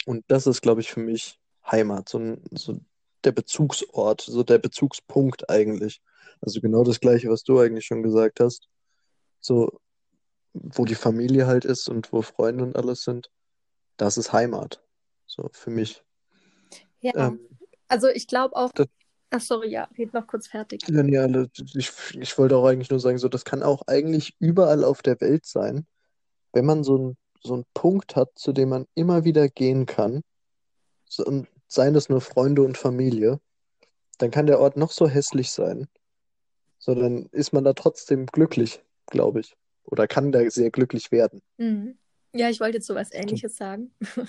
[0.04, 1.38] Und das ist, glaube ich, für mich
[1.70, 2.78] Heimat, so, ein, so
[3.24, 6.00] der Bezugsort, so der Bezugspunkt eigentlich.
[6.40, 8.68] Also genau das Gleiche, was du eigentlich schon gesagt hast.
[9.40, 9.80] So,
[10.52, 13.30] wo die Familie halt ist und wo Freunde und alles sind,
[13.96, 14.82] das ist Heimat.
[15.26, 16.02] So für mich.
[17.00, 17.48] Ja, Ähm,
[17.88, 18.72] also ich glaube auch.
[18.72, 18.88] das-
[19.30, 20.82] Ach, sorry, ja, red noch kurz fertig.
[20.88, 24.84] ja, alle- ich, ich wollte auch eigentlich nur sagen, so, das kann auch eigentlich überall
[24.84, 25.86] auf der Welt sein,
[26.54, 30.22] wenn man so, ein, so einen Punkt hat, zu dem man immer wieder gehen kann,
[31.04, 33.40] so, und seien es nur Freunde und Familie,
[34.18, 35.86] dann kann der Ort noch so hässlich sein,
[36.78, 39.56] so dann ist man da trotzdem glücklich, glaube ich.
[39.84, 41.40] Oder kann da sehr glücklich werden.
[41.56, 41.96] Mhm.
[42.34, 43.90] Ja, ich wollte jetzt sowas Ähnliches sagen.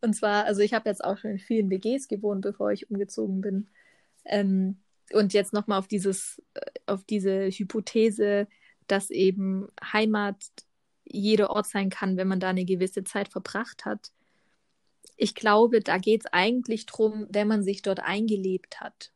[0.00, 3.40] Und zwar, also ich habe jetzt auch schon in vielen WGs gewohnt, bevor ich umgezogen
[3.40, 3.68] bin.
[4.24, 4.78] Ähm,
[5.12, 8.48] und jetzt nochmal auf dieses, äh, auf diese Hypothese,
[8.86, 10.36] dass eben Heimat
[11.04, 14.12] jeder Ort sein kann, wenn man da eine gewisse Zeit verbracht hat.
[15.16, 19.12] Ich glaube, da geht es eigentlich drum, wenn man sich dort eingelebt hat.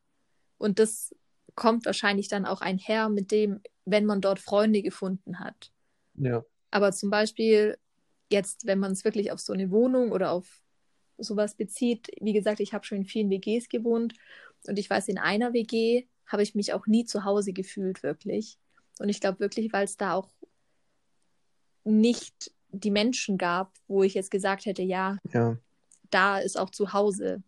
[0.58, 1.14] Und das
[1.54, 5.72] kommt wahrscheinlich dann auch einher mit dem, wenn man dort Freunde gefunden hat.
[6.14, 6.44] Ja.
[6.70, 7.78] Aber zum Beispiel
[8.30, 10.62] jetzt, wenn man es wirklich auf so eine Wohnung oder auf
[11.16, 14.14] sowas bezieht, wie gesagt, ich habe schon in vielen WGs gewohnt
[14.66, 18.58] und ich weiß, in einer WG habe ich mich auch nie zu Hause gefühlt, wirklich.
[18.98, 20.30] Und ich glaube wirklich, weil es da auch
[21.84, 25.58] nicht die Menschen gab, wo ich jetzt gesagt hätte, ja, Ja.
[26.10, 27.42] Da ist auch zu Hause.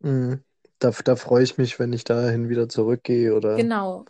[0.00, 0.42] Mhm.
[0.78, 4.04] Da, da freue ich mich, wenn ich dahin wieder zurückgehe oder Genau.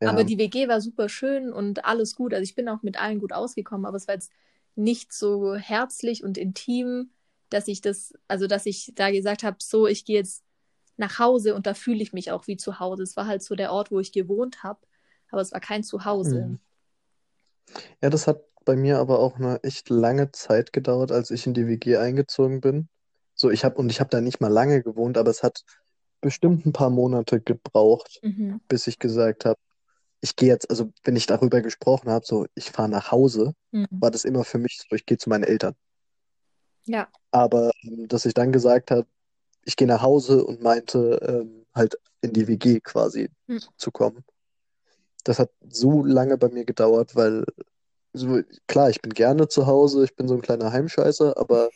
[0.00, 0.10] ja.
[0.10, 2.32] Aber die WG war super schön und alles gut.
[2.32, 4.30] Also ich bin auch mit allen gut ausgekommen, aber es war jetzt
[4.76, 7.10] nicht so herzlich und intim,
[7.50, 10.44] dass ich das, also dass ich da gesagt habe, so, ich gehe jetzt
[10.96, 13.02] nach Hause und da fühle ich mich auch wie zu Hause.
[13.02, 14.80] Es war halt so der Ort, wo ich gewohnt habe,
[15.30, 16.46] aber es war kein Zuhause.
[16.46, 16.58] Mhm.
[18.02, 21.54] Ja, das hat bei mir aber auch eine echt lange Zeit gedauert, als ich in
[21.54, 22.88] die WG eingezogen bin.
[23.44, 25.64] So, ich habe und ich habe da nicht mal lange gewohnt, aber es hat
[26.22, 28.62] bestimmt ein paar Monate gebraucht, Mhm.
[28.68, 29.60] bis ich gesagt habe,
[30.22, 33.86] ich gehe jetzt, also wenn ich darüber gesprochen habe, so, ich fahre nach Hause, Mhm.
[33.90, 35.74] war das immer für mich so, ich gehe zu meinen Eltern.
[36.86, 37.08] Ja.
[37.32, 39.06] Aber ähm, dass ich dann gesagt habe,
[39.66, 43.60] ich gehe nach Hause und meinte, ähm, halt in die WG quasi Mhm.
[43.76, 44.24] zu kommen.
[45.24, 47.44] Das hat so lange bei mir gedauert, weil
[48.14, 51.68] so, klar, ich bin gerne zu Hause, ich bin so ein kleiner Heimscheißer, aber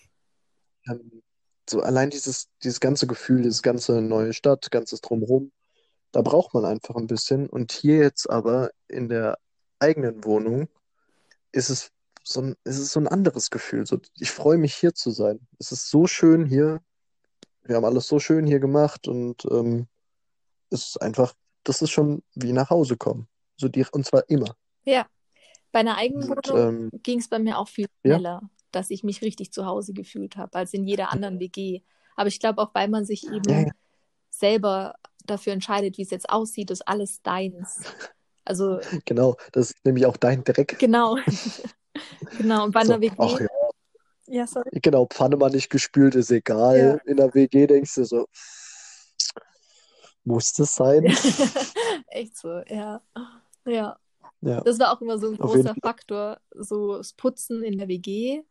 [0.88, 1.22] ähm,
[1.70, 5.52] so allein dieses, dieses ganze Gefühl, dieses ganze neue Stadt, ganzes Drumherum,
[6.12, 7.48] da braucht man einfach ein bisschen.
[7.48, 9.38] Und hier jetzt aber in der
[9.78, 10.68] eigenen Wohnung
[11.52, 11.90] ist es
[12.24, 13.86] so ein, ist es so ein anderes Gefühl.
[13.86, 15.40] So, ich freue mich hier zu sein.
[15.58, 16.80] Es ist so schön hier.
[17.62, 19.86] Wir haben alles so schön hier gemacht und ähm,
[20.70, 23.28] es ist einfach, das ist schon wie nach Hause kommen.
[23.56, 24.56] So die, und zwar immer.
[24.84, 25.06] Ja.
[25.70, 29.02] Bei einer eigenen Wohnung ähm, ging es bei mir auch viel ja, schneller, dass ich
[29.04, 31.82] mich richtig zu Hause gefühlt habe, als in jeder anderen WG.
[32.16, 33.72] Aber ich glaube auch, weil man sich ja, eben ja,
[34.30, 37.82] selber dafür entscheidet, wie es jetzt aussieht, ist alles deins.
[38.44, 39.36] Also genau.
[39.52, 40.78] Das ist nämlich auch dein Dreck.
[40.78, 41.16] genau,
[42.38, 42.64] genau.
[42.64, 43.48] Und bei einer So, ach WG, ja,
[44.26, 44.70] ja, sorry.
[44.82, 46.36] genau, Pfanne mal nicht gespült, ist Ja.
[46.36, 47.00] egal.
[47.06, 48.26] In der WG denkst du so,
[50.24, 51.04] muss das sein?
[52.08, 53.00] Echt so, ja.
[53.66, 53.98] Ja.
[54.40, 55.74] Ja, Das war auch immer so ein auf großer.
[55.82, 58.42] Faktor, so das Putzen in der WG,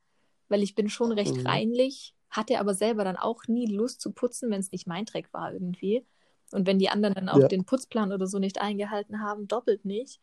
[0.50, 1.46] weil ich bin schon recht Mhm.
[1.48, 5.32] reinlich, hatte aber selber dann auch nie Lust zu putzen, wenn es nicht mein Dreck
[5.34, 6.06] war irgendwie.
[6.52, 7.48] Und wenn die anderen dann auch Ja.
[7.48, 10.22] den Putzplan oder so nicht eingehalten haben, doppelt nicht.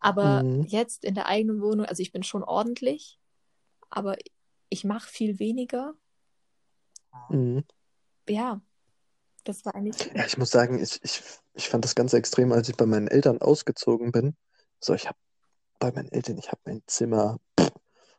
[0.00, 0.64] Aber Mhm.
[0.66, 3.18] jetzt in der eigenen Wohnung, also ich bin schon ordentlich,
[3.90, 4.16] aber
[4.68, 5.94] ich mache viel weniger.
[7.30, 7.64] Mhm.
[8.28, 8.60] Ja,
[9.44, 9.96] das war eigentlich.
[10.14, 11.22] Ja, ich muss sagen, ich, ich,
[11.54, 14.36] ich fand das ganz extrem, als ich bei meinen Eltern ausgezogen bin.
[14.80, 15.18] So, ich habe
[15.78, 17.38] bei meinen Eltern, ich habe mein Zimmer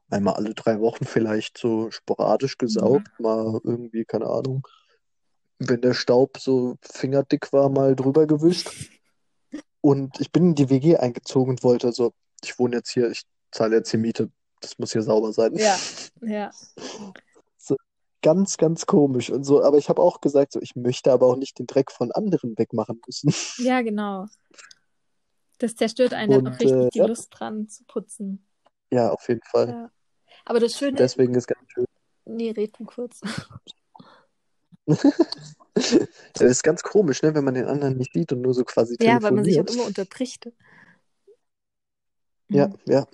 [0.09, 2.59] einmal alle drei Wochen vielleicht so sporadisch Mhm.
[2.59, 4.67] gesaugt, mal irgendwie, keine Ahnung,
[5.59, 8.69] wenn der Staub so fingerdick war, mal drüber gewischt.
[9.81, 12.13] Und ich bin in die WG eingezogen und wollte so,
[12.43, 15.55] ich wohne jetzt hier, ich zahle jetzt hier Miete, das muss hier sauber sein.
[15.55, 15.77] Ja,
[16.21, 16.51] ja,
[17.57, 17.75] So,
[18.21, 19.63] ganz, ganz komisch und so.
[19.63, 22.57] Aber ich habe auch gesagt, so, ich möchte aber auch nicht den Dreck von anderen
[22.57, 23.33] wegmachen müssen.
[23.63, 24.25] ja, genau.
[25.59, 28.45] Das zerstört einen dann auch Und richtig äh, die ja, Lust dran zu putzen.
[28.91, 29.69] Ja, auf jeden Fall.
[29.69, 29.91] Ja.
[30.45, 31.85] Aber das Schöne, Deswegen ist ganz schön.
[32.25, 33.21] nee, red du kurz.
[36.33, 38.95] Das ist ganz komisch, ne, wenn man den anderen nicht sieht und nur so quasi
[38.97, 39.69] Ja, weil man sich auch telefoniert.
[39.71, 40.49] immer unterbricht.
[42.49, 42.75] Ja, Mhm.
[42.85, 43.07] ja.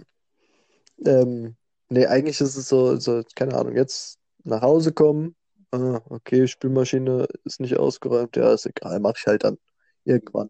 [1.05, 1.55] Ähm,
[1.89, 5.35] nee, eigentlich ist es so, so, keine Ahnung, jetzt nach Hause kommen.
[5.71, 8.35] Ah, okay, Spülmaschine ist nicht ausgeräumt.
[8.35, 9.57] Ja, ist egal, mach ich halt dann
[10.03, 10.49] irgendwann.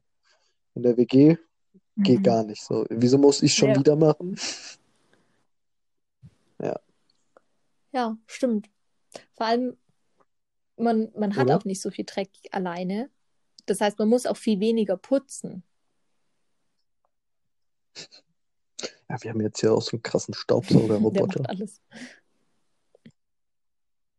[0.74, 1.38] In der WG
[1.98, 2.24] geht Mhm.
[2.24, 2.86] gar nicht so.
[2.90, 4.36] Wieso muss ich schon Ja, wieder machen?
[6.62, 6.80] Ja,
[7.92, 8.70] ja, stimmt.
[9.34, 9.78] Vor allem,
[10.78, 11.58] man, man hat oder?
[11.58, 13.10] auch nicht so viel Dreck alleine.
[13.66, 15.64] Das heißt, man muss auch viel weniger putzen.
[19.10, 21.44] Ja, wir haben jetzt hier auch so einen krassen Staubsaugerroboter.
[21.50, 21.82] alles.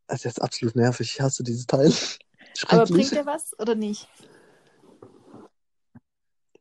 [0.06, 1.12] Das ist jetzt absolut nervig.
[1.12, 1.92] Ich hasse dieses Teil.
[2.68, 4.08] Aber bringt der was oder nicht?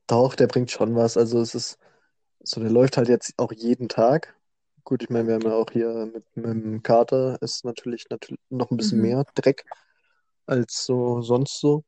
[0.07, 1.17] Doch, der bringt schon was.
[1.17, 1.77] Also es ist
[2.39, 4.35] so, der läuft halt jetzt auch jeden Tag.
[4.83, 8.39] Gut, ich meine, wir haben ja auch hier mit, mit dem Kater ist natürlich, natürlich
[8.49, 9.03] noch ein bisschen Mhm.
[9.03, 9.65] mehr Dreck
[10.45, 11.83] als so sonst so.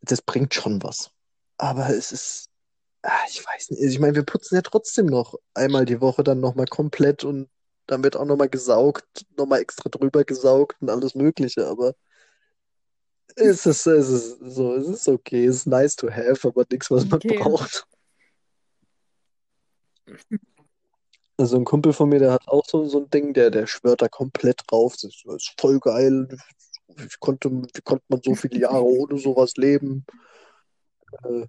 [0.00, 1.10] Das bringt schon was.
[1.58, 2.48] Aber es ist,
[3.02, 3.82] ah, ich weiß nicht.
[3.82, 7.48] Ich meine, wir putzen ja trotzdem noch einmal die Woche dann nochmal komplett und
[7.86, 9.04] dann wird auch nochmal gesaugt,
[9.36, 11.66] nochmal extra drüber gesaugt und alles Mögliche.
[11.66, 11.94] Aber
[13.36, 15.44] es ist, es ist so, es ist okay.
[15.46, 17.36] Es ist nice to have, aber nichts, was man Okay.
[17.38, 17.86] braucht.
[21.42, 24.00] Also ein Kumpel von mir, der hat auch so, so ein Ding, der, der schwört
[24.00, 24.92] da komplett drauf.
[24.92, 26.28] Das ist, das ist voll geil.
[26.86, 30.06] Wie konnte, wie konnte man so viele Jahre ohne sowas leben?
[31.24, 31.46] Äh,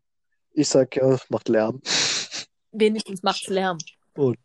[0.54, 1.80] ich sag ja, es macht Lärm.
[2.72, 3.78] Wenigstens macht's Lärm.
[4.16, 4.40] Und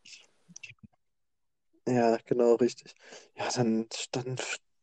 [1.89, 2.95] ja, genau, richtig.
[3.35, 4.37] Ja, dann, dann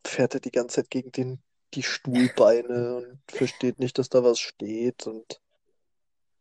[0.04, 1.43] fährt er die ganze Zeit gegen den,
[1.75, 5.06] die Stuhlbeine und versteht nicht, dass da was steht.
[5.06, 5.39] Und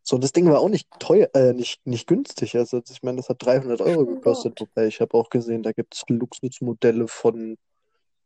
[0.07, 2.55] so, das Ding war auch nicht teuer, äh, nicht, nicht günstig.
[2.57, 4.61] Also ich meine, das hat 300 Euro gekostet.
[4.61, 7.57] Wobei ich habe auch gesehen, da gibt es Luxusmodelle von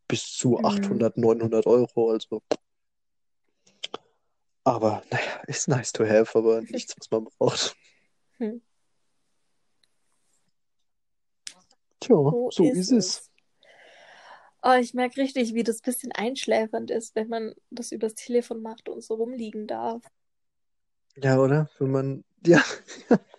[0.09, 0.65] bis zu Mhm.
[0.65, 2.11] 800, 900 Euro.
[2.11, 2.43] Also.
[4.65, 7.77] Aber naja, ist nice to have, aber nichts, was man braucht.
[8.39, 8.61] Hm.
[12.01, 13.07] Tja, So so ist ist es.
[13.07, 13.31] es.
[14.63, 18.63] Oh, ich merke richtig, wie das ein bisschen einschläfernd ist, wenn man das übers Telefon
[18.63, 20.03] macht und so rumliegen darf.
[21.23, 21.69] Ja, oder?
[21.79, 22.63] Wenn man, ja,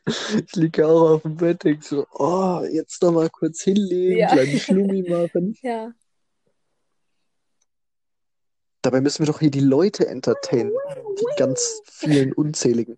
[0.07, 4.27] ich liege auch auf dem Bett, denke so, oh, jetzt noch mal kurz hinlegen, Ja.
[4.29, 5.55] kleinen Schlummi machen.
[5.61, 5.93] Ja.
[8.81, 10.71] Dabei müssen wir doch hier die Leute entertainen,
[11.19, 12.97] die ganz vielen unzähligen.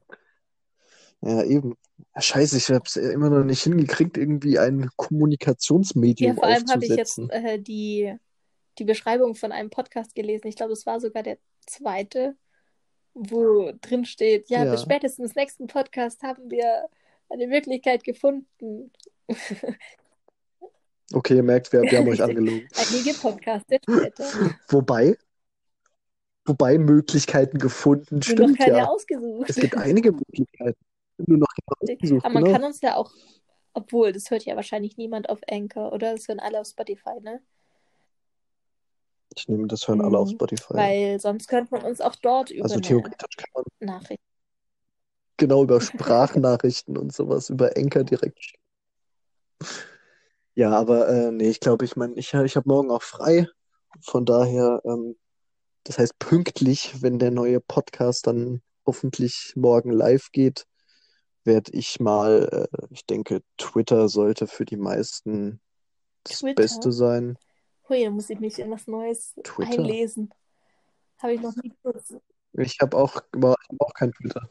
[1.22, 1.76] Ja, eben.
[2.16, 6.70] Ja, scheiße, ich habe es immer noch nicht hingekriegt, irgendwie ein Ja, Kommunikationsmedium vor allem
[6.70, 8.14] habe ich jetzt äh, die,
[8.78, 10.48] die Beschreibung von einem Podcast gelesen.
[10.48, 12.36] Ich glaube, es war sogar der zweite,
[13.14, 14.86] wo drin steht, ja, bis Ja.
[14.86, 16.88] spätestens nächsten Podcast haben wir
[17.30, 18.92] eine Möglichkeit gefunden.
[21.14, 22.68] Okay, ihr merkt, wir, wir haben euch angelogen.
[22.74, 24.24] Einige Podcasts später.
[24.70, 25.18] Wobei,
[26.46, 28.86] wobei Möglichkeiten gefunden, Nur noch stimmt keine ja.
[28.88, 29.50] ausgesucht.
[29.50, 30.80] Es gibt einige Möglichkeiten.
[31.18, 32.56] Nur noch keine ausgesucht, Aber man genau.
[32.56, 33.12] kann uns ja auch,
[33.74, 36.14] obwohl, das hört ja wahrscheinlich niemand auf Anchor, oder?
[36.14, 37.42] Das hören alle auf Spotify, ne?
[39.36, 40.34] Ich nehme, das hören alle auf Mhm.
[40.34, 40.74] Spotify.
[40.74, 44.22] Weil sonst könnte man uns auch dort über Also eine theoretisch kann man Nachricht.
[45.38, 48.54] genau über Sprachnachrichten und sowas, über Anchor direkt.
[50.54, 53.48] Ja, aber äh, nee, ich glaube, ich meine, ich, ich habe morgen auch frei.
[54.02, 55.16] Von daher, ähm,
[55.84, 60.66] das heißt pünktlich, wenn der neue Podcast dann hoffentlich morgen live geht,
[61.44, 65.62] werde ich mal, äh, ich denke, Twitter sollte für die meisten
[66.24, 66.56] das Twitter?
[66.56, 67.38] Beste sein.
[67.92, 69.74] Hui, da muss ich mich in was Neues Twitter.
[69.74, 70.34] einlesen.
[71.22, 72.16] Habe ich noch nie benutzt.
[72.54, 74.50] Ich habe auch, ich hab auch kein Twitter.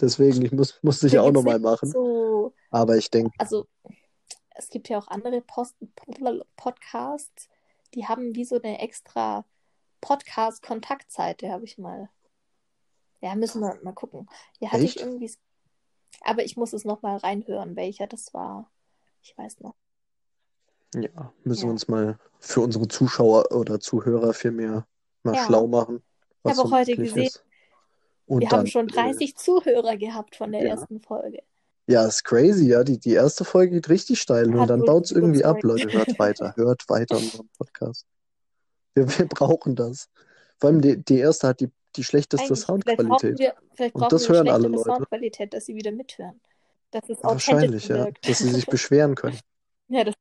[0.00, 1.88] Deswegen, ich muss, muss ich auch nochmal machen.
[1.88, 3.68] So, Aber ich denke, also
[4.56, 5.76] es gibt ja auch andere Post
[6.56, 7.48] Podcasts,
[7.94, 9.44] die haben wie so eine extra
[10.00, 12.10] Podcast-Kontaktseite, habe ich mal.
[13.20, 14.28] Ja, müssen wir mal gucken.
[14.58, 15.06] Ja, hatte ich Echt?
[15.06, 15.32] irgendwie.
[16.22, 18.68] Aber ich muss es nochmal reinhören, welcher das war.
[19.22, 19.76] Ich weiß noch.
[21.02, 21.72] Ja, müssen wir Ja.
[21.72, 24.86] uns mal für unsere Zuschauer oder Zuhörer vielmehr
[25.22, 25.44] mal Ja.
[25.46, 26.02] schlau machen,
[26.44, 27.44] Ich habe auch heute gesehen, ist.
[28.26, 30.68] Und wir dann, haben schon äh, 30 Zuhörer gehabt von der ja.
[30.70, 31.42] ersten Folge.
[31.86, 32.82] Ja, ist crazy, ja.
[32.82, 35.62] Die, die erste Folge geht richtig steil und Hat dann wohl baut es irgendwie ab.
[35.62, 38.06] Leute, hört weiter, hört weiter unseren Podcast.
[38.94, 40.08] Wir, wir brauchen das.
[40.58, 43.38] Vor allem die, die erste hat die, die schlechteste Eigentlich, vielleicht brauchen Soundqualität.
[43.38, 44.84] wir, vielleicht Und brauchen das wir hören alle Leute.
[44.84, 46.40] Soundqualität, dass sie wieder mithören.
[46.90, 48.04] Dass es Wahrscheinlich, authentisch ja.
[48.06, 48.28] wirkt.
[48.28, 49.38] Dass sie sich beschweren können.
[49.88, 50.14] Ja, das,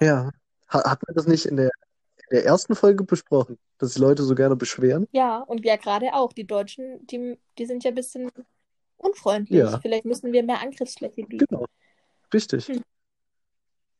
[0.00, 0.30] Ja.
[0.72, 1.70] Ha- Hat man das nicht in der,
[2.30, 5.06] in der ersten Folge besprochen, dass die Leute so gerne beschweren?
[5.12, 6.32] ja, und ja, gerade auch.
[6.32, 8.30] Die Deutschen, die, die sind ja ein bisschen
[8.96, 9.60] unfreundlich.
[9.60, 9.78] Ja.
[9.80, 11.46] Vielleicht müssen wir mehr Angriffsfläche bieten.
[11.48, 11.66] Genau.
[12.34, 12.68] Richtig.
[12.68, 12.82] Hm.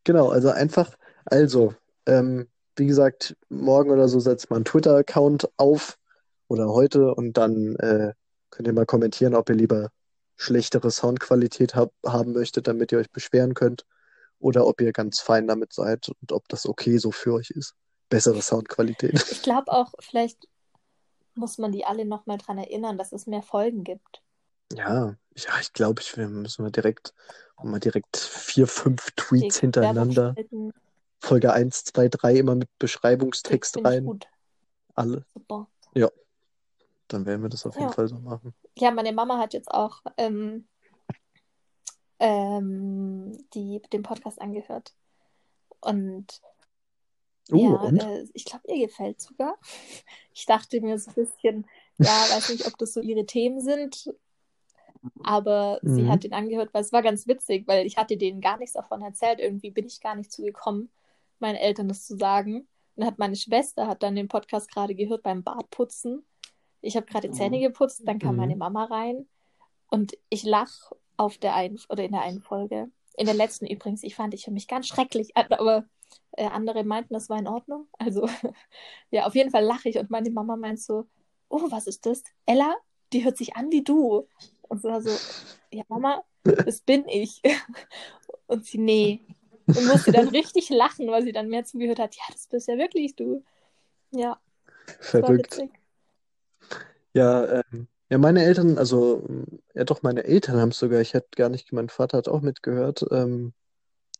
[0.04, 1.74] Genau, also einfach, also,
[2.06, 5.98] ähm, wie gesagt, morgen oder so setzt man einen Twitter-Account auf
[6.48, 8.12] oder heute und dann äh,
[8.50, 9.90] könnt ihr mal kommentieren, ob ihr lieber
[10.36, 13.84] schlechtere Soundqualität hab, haben möchtet, damit ihr euch beschweren könnt
[14.38, 17.74] oder ob ihr ganz fein damit seid und ob das okay so für euch ist.
[18.08, 19.14] Bessere Soundqualität.
[19.30, 20.46] Ich glaube auch, vielleicht
[21.34, 24.22] muss man die alle nochmal dran erinnern, dass es mehr Folgen gibt.
[24.72, 27.14] Ja, ja, ich glaube, ich, wir müssen mal direkt,
[27.62, 30.34] mal direkt vier, fünf Tweets hintereinander.
[31.18, 34.04] Folge 1, 2, 3 immer mit Beschreibungstext rein.
[34.04, 34.26] gut.
[34.94, 35.24] Alle.
[35.34, 35.68] Super.
[37.08, 37.92] Dann werden wir das auf jeden Ja.
[37.92, 38.54] Fall so machen.
[38.76, 40.66] Ja, meine Mama hat jetzt auch ähm,
[42.18, 44.94] ähm, die, den Podcast angehört.
[45.80, 46.40] Und
[47.52, 48.02] Uh, ja, und?
[48.02, 49.56] äh, ich glaube, ihr gefällt sogar.
[50.38, 51.66] Ich dachte mir so ein bisschen,
[51.98, 54.12] ja, weiß nicht, ob das so ihre Themen sind,
[55.22, 56.08] aber sie Mhm.
[56.08, 59.02] hat den angehört, weil es war ganz witzig, weil ich hatte denen gar nichts davon
[59.02, 59.40] erzählt.
[59.40, 60.90] Irgendwie bin ich gar nicht zugekommen,
[61.38, 62.60] meinen Eltern das zu sagen.
[62.60, 66.24] Und dann hat meine Schwester hat dann den Podcast gerade gehört beim Bartputzen.
[66.82, 68.40] Ich habe gerade Zähne geputzt, dann kam Mhm.
[68.40, 69.26] meine Mama rein
[69.90, 72.90] und ich lach auf der einen oder in der einen Folge.
[73.16, 75.84] In der letzten übrigens, ich fand ich für mich ganz schrecklich, an, aber
[76.32, 77.88] äh, andere meinten, das war in Ordnung.
[77.98, 78.28] Also
[79.10, 81.06] ja, auf jeden Fall lache ich und meine Mama meint so,
[81.48, 82.22] oh, was ist das?
[82.44, 82.74] Ella,
[83.12, 84.28] die hört sich an wie du.
[84.62, 85.10] Und so, also,
[85.70, 87.40] ja, Mama, das bin ich.
[88.46, 89.20] Und sie, nee.
[89.66, 92.14] Und musste dann richtig lachen, weil sie dann mehr zugehört hat.
[92.14, 93.44] Ja, das bist ja wirklich du.
[94.12, 94.40] Ja,
[95.00, 95.58] Verrückt.
[95.58, 95.70] witzig.
[97.12, 99.22] Ja, ähm, ja, meine Eltern, also,
[99.74, 102.40] ja doch, meine Eltern haben es sogar, ich hätte gar nicht, mein Vater hat auch
[102.40, 103.04] mitgehört.
[103.10, 103.52] Ähm,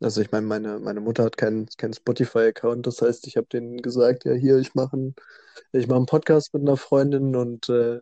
[0.01, 3.80] also ich meine, meine, meine Mutter hat keinen keinen Spotify-Account, das heißt, ich habe denen
[3.82, 5.14] gesagt, ja, hier, ich mache einen,
[5.72, 8.01] ich mache einen Podcast mit einer Freundin und äh,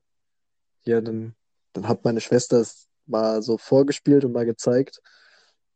[0.85, 1.35] ja, dann,
[1.73, 5.01] dann hat meine Schwester es mal so vorgespielt und mal gezeigt.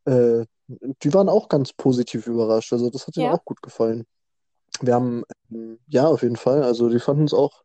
[0.07, 3.33] Äh, die waren auch ganz positiv überrascht, also das hat ihnen Ja.
[3.35, 4.05] auch gut gefallen.
[4.81, 6.63] Wir haben, ähm, ja, auf jeden Fall.
[6.63, 7.63] Also die fanden es auch,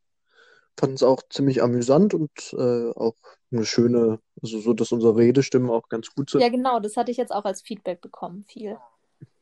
[0.77, 3.15] fanden es auch ziemlich amüsant und äh, auch
[3.51, 6.41] eine schöne, also so, dass unsere Redestimmen auch ganz gut sind.
[6.41, 8.77] Ja, genau, das hatte ich jetzt auch als Feedback bekommen, viel.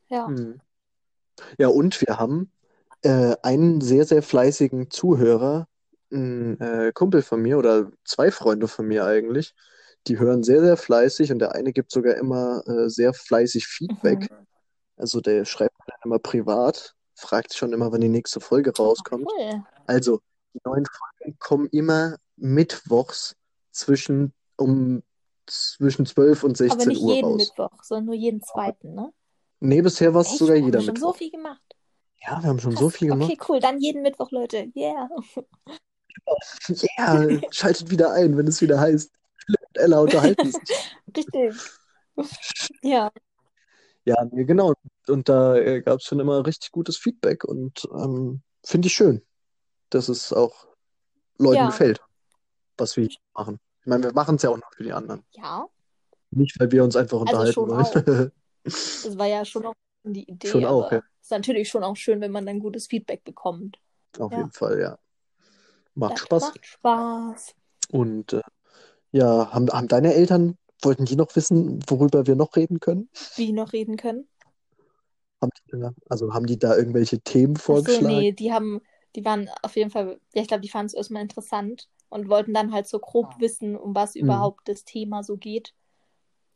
[0.09, 0.27] Ja.
[0.27, 0.59] Hm.
[1.57, 2.51] Ja, und wir haben
[3.03, 5.67] äh, einen sehr, sehr fleißigen Zuhörer,
[6.11, 9.55] ein äh, Kumpel von mir oder zwei Freunde von mir eigentlich.
[10.07, 14.29] Die hören sehr, sehr fleißig und der eine gibt sogar immer äh, sehr fleißig Feedback.
[14.29, 14.47] Mhm.
[14.97, 19.27] Also der schreibt dann immer privat, fragt schon immer, wann die nächste Folge rauskommt.
[19.31, 19.63] Cool.
[19.87, 20.21] Also,
[20.53, 23.35] die neuen Folgen kommen immer mittwochs
[23.71, 25.03] zwischen um
[25.47, 27.37] zwischen 12 und 16 Aber nicht Uhr jeden raus.
[27.37, 29.11] Mittwoch, sondern nur jeden zweiten, ne?
[29.59, 31.17] Nee, bisher war es sogar Wir haben jeder schon so Mittwoch.
[31.17, 31.61] viel gemacht.
[32.21, 32.79] Ja, wir haben schon Krass.
[32.81, 33.31] so viel gemacht.
[33.31, 33.59] Okay, cool.
[33.59, 34.71] Dann jeden Mittwoch, Leute.
[34.75, 35.09] Yeah.
[36.97, 39.11] Ja, schaltet wieder ein, wenn es wieder heißt,
[39.73, 40.61] Ella unterhalten sich.
[41.17, 41.55] Richtig.
[42.83, 43.11] Ja.
[44.05, 44.73] Ja, nee, genau.
[45.07, 49.21] Und da äh, gab es schon immer richtig gutes Feedback und ähm, finde ich schön,
[49.91, 50.67] dass es auch
[51.37, 51.67] Leuten Ja.
[51.67, 52.01] gefällt,
[52.77, 53.59] was wir hier machen.
[53.81, 55.23] Ich meine, wir machen es ja auch noch für die anderen.
[55.31, 55.67] Ja.
[56.31, 58.31] Nicht, weil wir uns einfach Also unterhalten schon wollen.
[58.63, 59.73] Das war ja schon auch
[60.03, 61.01] die Idee, Schon auch, aber ja.
[61.19, 63.79] ist natürlich schon auch schön, wenn man dann gutes Feedback bekommt.
[64.19, 64.37] Auf Ja.
[64.39, 64.99] jeden Fall, ja.
[65.95, 66.41] Macht Das Spaß.
[66.43, 67.55] macht Spaß.
[67.89, 68.41] Und äh,
[69.11, 73.09] ja, haben, haben deine Eltern, wollten die noch wissen, worüber wir noch reden können?
[73.35, 74.27] Wie noch reden können.
[75.41, 78.15] Haben die, also haben die da irgendwelche Themen vorgeschlagen?
[78.19, 78.79] nee, die haben,
[79.15, 82.53] die waren auf jeden Fall, ja, ich glaube, die fanden es erstmal interessant und wollten
[82.53, 84.21] dann halt so grob wissen, um was Mhm.
[84.21, 85.73] überhaupt das Thema so geht.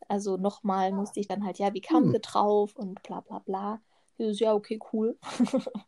[0.07, 2.13] Also nochmal musste ich dann halt, ja, wie kamen Hm.
[2.13, 3.81] wir drauf und bla bla bla.
[4.17, 5.17] So, ja, okay, cool.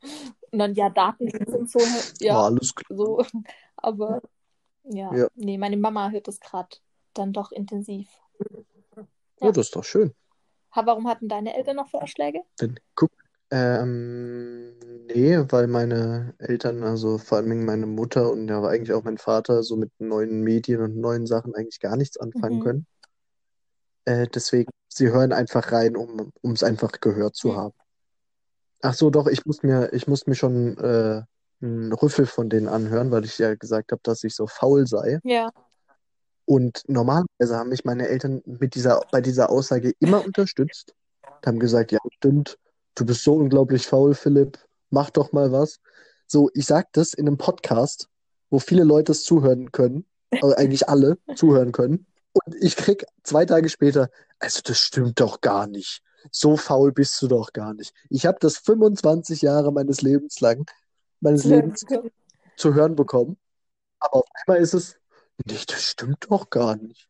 [0.51, 2.97] Und dann, ja, Datenschutz und so, War ja, alles klar.
[2.97, 3.21] so.
[3.77, 4.21] Aber
[4.85, 5.27] ja, Ja.
[5.35, 6.77] nee, meine Mama hört das gerade
[7.13, 8.09] dann doch intensiv.
[8.95, 9.03] Ja,
[9.41, 9.51] Ja.
[9.51, 10.13] das ist doch schön.
[10.75, 12.41] Ha, warum hatten deine Eltern noch Vorschläge?
[12.57, 13.11] Dann guck.
[13.49, 14.73] Ähm,
[15.07, 19.17] nee, weil meine Eltern, also vor allem meine Mutter und ja, aber eigentlich auch mein
[19.17, 22.63] Vater, so mit neuen Medien und neuen Sachen eigentlich gar nichts anfangen Mhm.
[22.63, 22.87] können.
[24.05, 27.57] Äh, deswegen, sie hören einfach rein, um es einfach gehört zu Hm.
[27.57, 27.73] haben.
[28.81, 31.23] Ach so, doch, ich muss mir, ich muss mir schon äh,
[31.61, 35.19] einen Rüffel von denen anhören, weil ich ja gesagt habe, dass ich so faul sei.
[35.23, 35.49] Ja.
[36.45, 40.93] Und normalerweise haben mich meine Eltern mit dieser, bei dieser Aussage immer unterstützt.
[41.45, 42.57] Haben gesagt, ja, stimmt,
[42.97, 44.57] du bist so unglaublich faul, Philipp,
[44.89, 45.79] mach doch mal was.
[46.25, 48.09] So, ich sag das in einem Podcast,
[48.49, 50.05] wo viele Leute es zuhören können,
[50.41, 52.07] also eigentlich alle zuhören können.
[52.33, 56.01] Und ich krieg zwei Tage später, also das stimmt doch gar nicht.
[56.31, 57.93] So faul bist du doch gar nicht.
[58.09, 60.65] Ich habe das 25 Jahre meines Lebens lang,
[61.21, 61.85] meines Lebens
[62.57, 63.37] zu hören bekommen.
[63.99, 64.97] Aber auf einmal ist es,
[65.45, 67.07] nee, das stimmt doch gar nicht.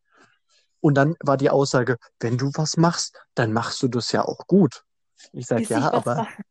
[0.79, 4.45] Und dann war die Aussage, wenn du was machst, dann machst du das ja auch
[4.47, 4.83] gut.
[5.33, 6.43] Ich sage, ja, aber mache.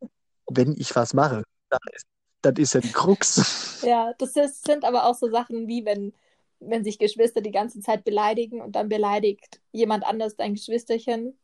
[0.50, 2.06] wenn ich was mache, dann ist,
[2.42, 3.82] dann ist ja die Krux.
[3.82, 6.12] Ja, das ist, sind aber auch so Sachen wie wenn,
[6.60, 11.38] wenn sich Geschwister die ganze Zeit beleidigen und dann beleidigt jemand anders dein Geschwisterchen.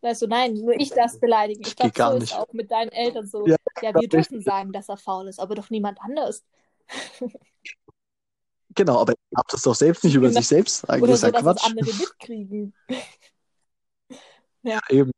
[0.00, 1.62] Weißt du, nein, nur ich darf beleidigen.
[1.66, 2.30] Ich glaube, gar so nicht.
[2.32, 3.46] ist auch mit deinen Eltern so.
[3.46, 6.44] Ja, Ja, wir dürfen sagen, dass er faul ist, aber doch niemand anders.
[8.74, 10.38] Genau, aber ich darf das doch selbst nicht über Genau.
[10.38, 11.02] sich selbst sagen.
[11.02, 11.64] Oder Das ist so, ja dass Quatsch.
[11.66, 12.74] andere mitkriegen.
[14.62, 15.10] Ja, eben.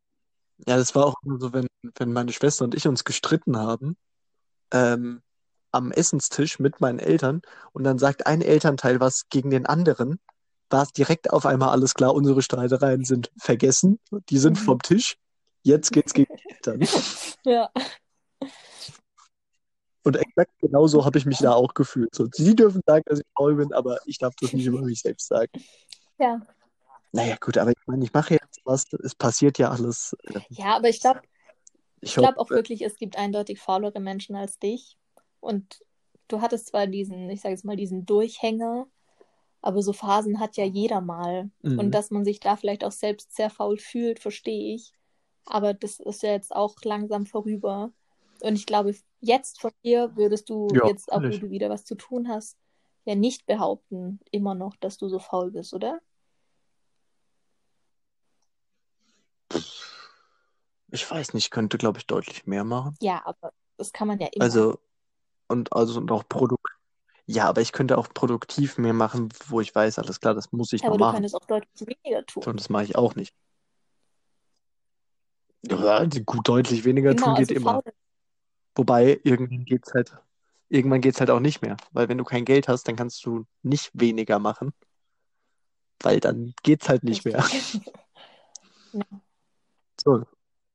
[0.67, 3.97] Ja, das war auch nur so, wenn, wenn meine Schwester und ich uns gestritten haben,
[4.73, 5.23] ähm,
[5.73, 7.43] am Essenstisch mit meinen Eltern
[7.73, 10.19] und dann sagt ein Elternteil was gegen den anderen,
[10.69, 13.99] war es direkt auf einmal alles klar, unsere Streitereien sind vergessen,
[14.29, 14.65] die sind Mhm.
[14.65, 15.17] vom Tisch,
[15.63, 16.81] jetzt geht's gegen die Eltern.
[17.45, 17.71] Ja.
[20.03, 22.15] Und exakt genauso habe ich mich da auch gefühlt.
[22.15, 25.01] So, sie dürfen sagen, dass ich faul bin, aber ich darf das nicht über mich
[25.01, 25.51] selbst sagen.
[26.19, 26.41] Ja.
[27.13, 30.17] Naja, gut, aber ich meine, ich mache jetzt was, es passiert ja alles.
[30.25, 31.21] äh, Ja, aber ich glaube,
[32.01, 34.99] Ich Ich glaube auch wirklich, es gibt eindeutig faulere Menschen als dich.
[35.41, 35.85] Und
[36.29, 38.87] du hattest zwar diesen, ich sage jetzt mal, diesen Durchhänger,
[39.63, 41.51] aber so Phasen hat ja jeder mal.
[41.63, 41.79] Mhm.
[41.79, 44.93] Und dass man sich da vielleicht auch selbst sehr faul fühlt, verstehe ich.
[45.47, 47.93] Aber das ist ja jetzt auch langsam vorüber.
[48.43, 51.85] Und ich glaube, jetzt von dir würdest du Ja, jetzt, auch wo du wieder was
[51.85, 52.59] zu tun hast,
[53.05, 56.01] ja nicht behaupten, immer noch, dass du so faul bist, oder?
[60.93, 62.97] Ich weiß nicht, ich könnte, glaube ich, deutlich mehr machen.
[63.01, 64.45] Ja, aber das kann man ja immer.
[64.45, 64.81] Also,
[65.49, 66.67] und also und auch Produkt.
[67.27, 70.73] Ja, aber ich könnte auch produktiv mehr machen, wo ich weiß, alles klar, das muss
[70.73, 71.15] ich aber noch du machen.
[71.15, 72.43] könntest auch deutlich weniger tun.
[72.45, 73.35] Und das mache ich auch nicht.
[75.63, 77.83] Ja, gut, deutlich weniger Genau, tun geht also immer.
[77.83, 77.93] faul
[78.75, 80.17] Wobei, irgendwann geht's halt,
[80.69, 81.77] irgendwann geht's halt auch nicht mehr.
[81.93, 84.73] Weil wenn du kein Geld hast, dann kannst du nicht weniger machen.
[86.03, 87.45] Weil dann geht's halt nicht mehr.
[87.53, 87.93] Richtig.
[90.01, 90.25] So.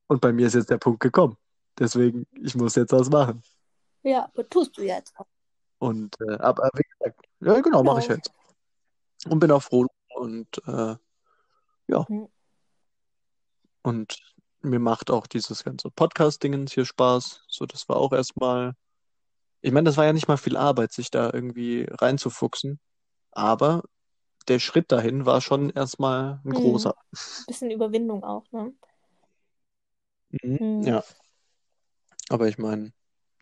[0.08, 1.36] Und bei mir ist jetzt der Punkt gekommen.
[1.78, 3.42] Deswegen, ich muss jetzt was machen.
[4.02, 5.14] Ja, aber tust du jetzt.
[5.78, 8.30] Und äh, aber wie gesagt, ja genau, mache ich jetzt.
[9.28, 10.96] Und bin auch froh und äh,
[11.88, 12.06] ja.
[12.08, 12.28] Mhm.
[13.82, 14.16] Und
[14.60, 17.44] mir macht auch dieses ganze Podcast-Dingens hier Spaß.
[17.48, 18.74] So, das war auch erstmal.
[19.60, 22.78] Ich meine, das war ja nicht mal viel Arbeit, sich da irgendwie reinzufuchsen.
[23.32, 23.82] Aber
[24.48, 26.54] der Schritt dahin war schon erstmal ein Mhm.
[26.54, 26.94] großer.
[27.46, 28.72] Bisschen Überwindung auch, ne?
[30.30, 30.58] Mhm.
[30.60, 30.82] Mhm.
[30.82, 31.04] Ja.
[32.28, 32.92] Aber ich meine,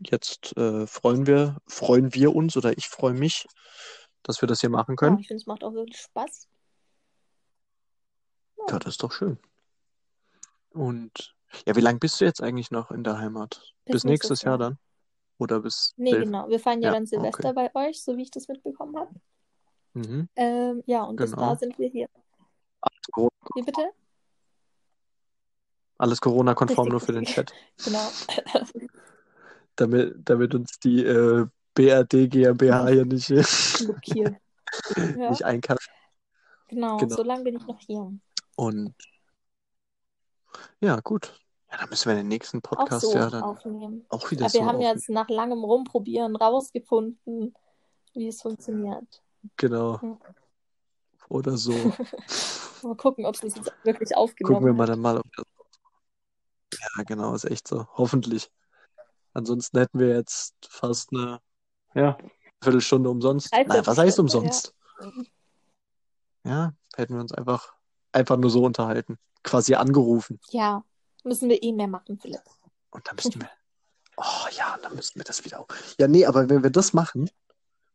[0.01, 3.47] jetzt äh, freuen wir, freuen wir uns oder ich freue mich,
[4.23, 5.19] dass wir das hier machen Ja, können.
[5.19, 6.49] ich finde, es macht auch wirklich Spaß.
[8.69, 9.39] Ja, das ist doch schön.
[10.71, 11.35] Und
[11.67, 13.75] ja, wie lange bist du jetzt eigentlich noch in der Heimat?
[13.85, 14.71] Bis Bis nächstes Jahr Jahr.
[14.71, 14.79] dann?
[15.39, 16.49] Oder bis Nee, Silv- genau.
[16.49, 17.71] Wir feiern ja, Ja, dann Silvester okay.
[17.73, 19.15] bei euch, so wie ich das mitbekommen habe.
[19.95, 20.29] Mhm.
[20.37, 21.51] Ähm, ja, und bis Genau.
[21.51, 22.09] da sind wir hier.
[22.81, 23.91] Alles Corona, Wie bitte?
[26.05, 27.25] Alles Corona-konform nur für den.
[27.25, 27.53] Chat.
[27.85, 28.09] Genau.
[29.77, 33.43] Damit, damit uns die äh, BRD GmbH hier nicht, äh,
[33.85, 34.37] Blockiert.
[34.97, 35.91] Ja, nicht einkaufen.
[36.69, 36.97] genau.
[36.99, 37.17] Genau.
[37.17, 38.13] So lange bin ich noch hier.
[38.57, 38.95] Und
[40.81, 41.41] ja, gut.
[41.71, 44.05] Ja, dann müssen wir den nächsten Auch Podcast so ja dann aufnehmen.
[44.09, 44.95] auch wieder Aber wir so haben aufnehmen.
[44.95, 47.55] jetzt nach langem Rumprobieren rausgefunden,
[48.15, 49.23] wie es funktioniert.
[49.57, 50.01] Genau.
[50.01, 50.19] Hm.
[51.29, 51.73] Oder so.
[52.83, 54.89] Mal gucken, ob es uns jetzt wirklich Gucken wir aufgenommen mal hat.
[54.91, 55.45] dann mal, ob das.
[56.97, 57.87] Ja, genau, ist echt so.
[57.95, 58.51] Hoffentlich.
[59.33, 61.41] Ansonsten hätten wir jetzt fast eine,
[61.95, 62.17] ja,
[62.63, 63.53] Viertelstunde umsonst.
[63.53, 64.75] Naja, was heißt umsonst?
[66.45, 67.75] Ja, hätten wir uns einfach,
[68.13, 69.19] einfach nur so unterhalten.
[69.43, 70.41] Quasi angerufen.
[70.51, 70.85] Ja,
[71.25, 72.43] müssen wir eh mehr machen, Philipp.
[72.91, 73.51] Und dann müssten wir.
[74.17, 75.67] Oh ja, dann müssten wir das wieder auch.
[75.99, 77.29] Ja, nee, aber wenn wir das machen,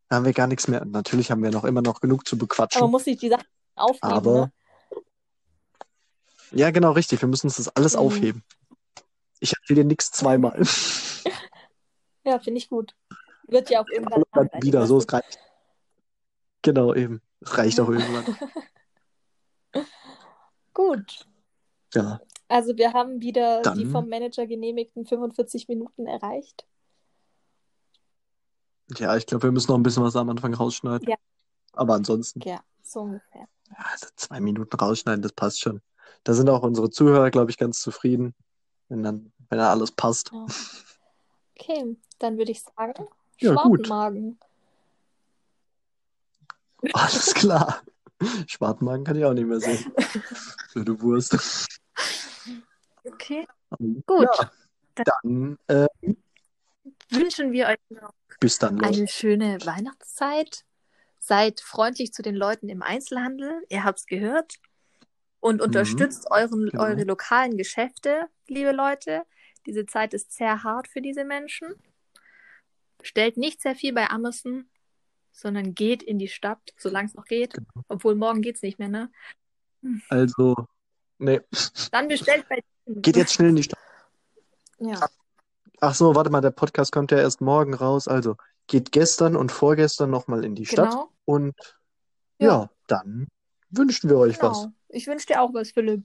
[0.09, 0.83] dann haben wir gar nichts mehr.
[0.85, 2.81] Natürlich haben wir noch immer noch genug zu Aber bequatschen.
[2.81, 4.51] man muss sich die Sachen aufnehmen, Aber ne?
[6.51, 7.21] ja, genau, richtig.
[7.21, 7.99] Wir müssen uns das alles Mhm.
[7.99, 8.43] aufheben.
[9.39, 10.61] Ich erzähle dir nichts zweimal.
[12.25, 12.93] Ja, finde ich gut.
[13.47, 15.39] Wird ja auch irgendwann dann wieder, weißt so es reicht.
[16.61, 17.21] Genau, eben.
[17.39, 18.37] Es reicht auch irgendwann.
[20.73, 21.25] Gut.
[21.93, 22.19] Ja,
[22.49, 26.67] Also wir haben wieder die Dann- vom Manager genehmigten 45 Minuten erreicht.
[28.97, 31.07] ja, ich glaube, wir müssen noch ein bisschen was am Anfang rausschneiden.
[31.09, 31.15] Ja.
[31.73, 33.47] Aber ansonsten, Ja, so ungefähr.
[33.69, 35.81] ja, also zwei Minuten rausschneiden, das passt schon.
[36.23, 38.35] Da sind auch unsere Zuhörer, glaube ich, ganz zufrieden,
[38.89, 40.31] wenn dann, wenn da alles passt.
[40.33, 40.45] Ja.
[41.57, 43.07] Okay, dann würde ich sagen,
[43.39, 43.87] Ja, gut.
[43.87, 44.39] Schwartenmagen.
[46.93, 47.81] Alles klar.
[48.47, 49.93] Schwartenmagen kann ich auch nicht mehr sehen.
[50.73, 51.37] Blöde Wurst.
[53.03, 53.47] Okay.
[53.79, 54.27] Ähm, Gut.
[54.97, 55.87] Ja, dann äh,
[57.09, 58.97] Wünschen wir euch noch bis dann, Leute.
[58.99, 60.63] eine schöne Weihnachtszeit.
[61.19, 63.63] Seid freundlich zu den Leuten im Einzelhandel.
[63.69, 64.55] Ihr habt's gehört.
[65.39, 66.83] Und unterstützt euren, genau.
[66.83, 69.23] eure lokalen Geschäfte, liebe Leute.
[69.65, 71.75] Diese Zeit ist sehr hart für diese Menschen.
[72.97, 74.69] Bestellt nicht sehr viel bei Amazon,
[75.31, 77.53] sondern geht in die Stadt, solange es noch geht.
[77.53, 77.85] Genau.
[77.87, 79.11] Obwohl morgen geht's nicht mehr, ne?
[80.09, 80.55] Also,
[81.17, 81.39] nee,
[81.91, 83.79] Dann bestellt bei geht jetzt schnell in die Stadt.
[84.79, 85.07] Ja,
[85.81, 88.09] Ach so, warte mal, der Podcast kommt ja erst morgen raus.
[88.09, 88.35] Also,
[88.67, 90.89] geht gestern und vorgestern nochmal in die Stadt.
[90.91, 91.11] genau.
[91.23, 91.55] Und
[92.37, 92.69] ja, Ja.
[92.87, 93.27] dann
[93.72, 94.61] wünschen wir euch was.
[94.63, 94.74] genau.
[94.89, 96.03] Ich wünsche dir auch was, Philipp.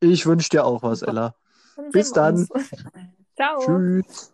[0.00, 1.12] Ich wünsche dir auch was, Super.
[1.12, 1.34] Ella.
[1.76, 2.48] Dann Bis dann.
[3.36, 3.60] Ciao.
[3.60, 4.26] Tschüss.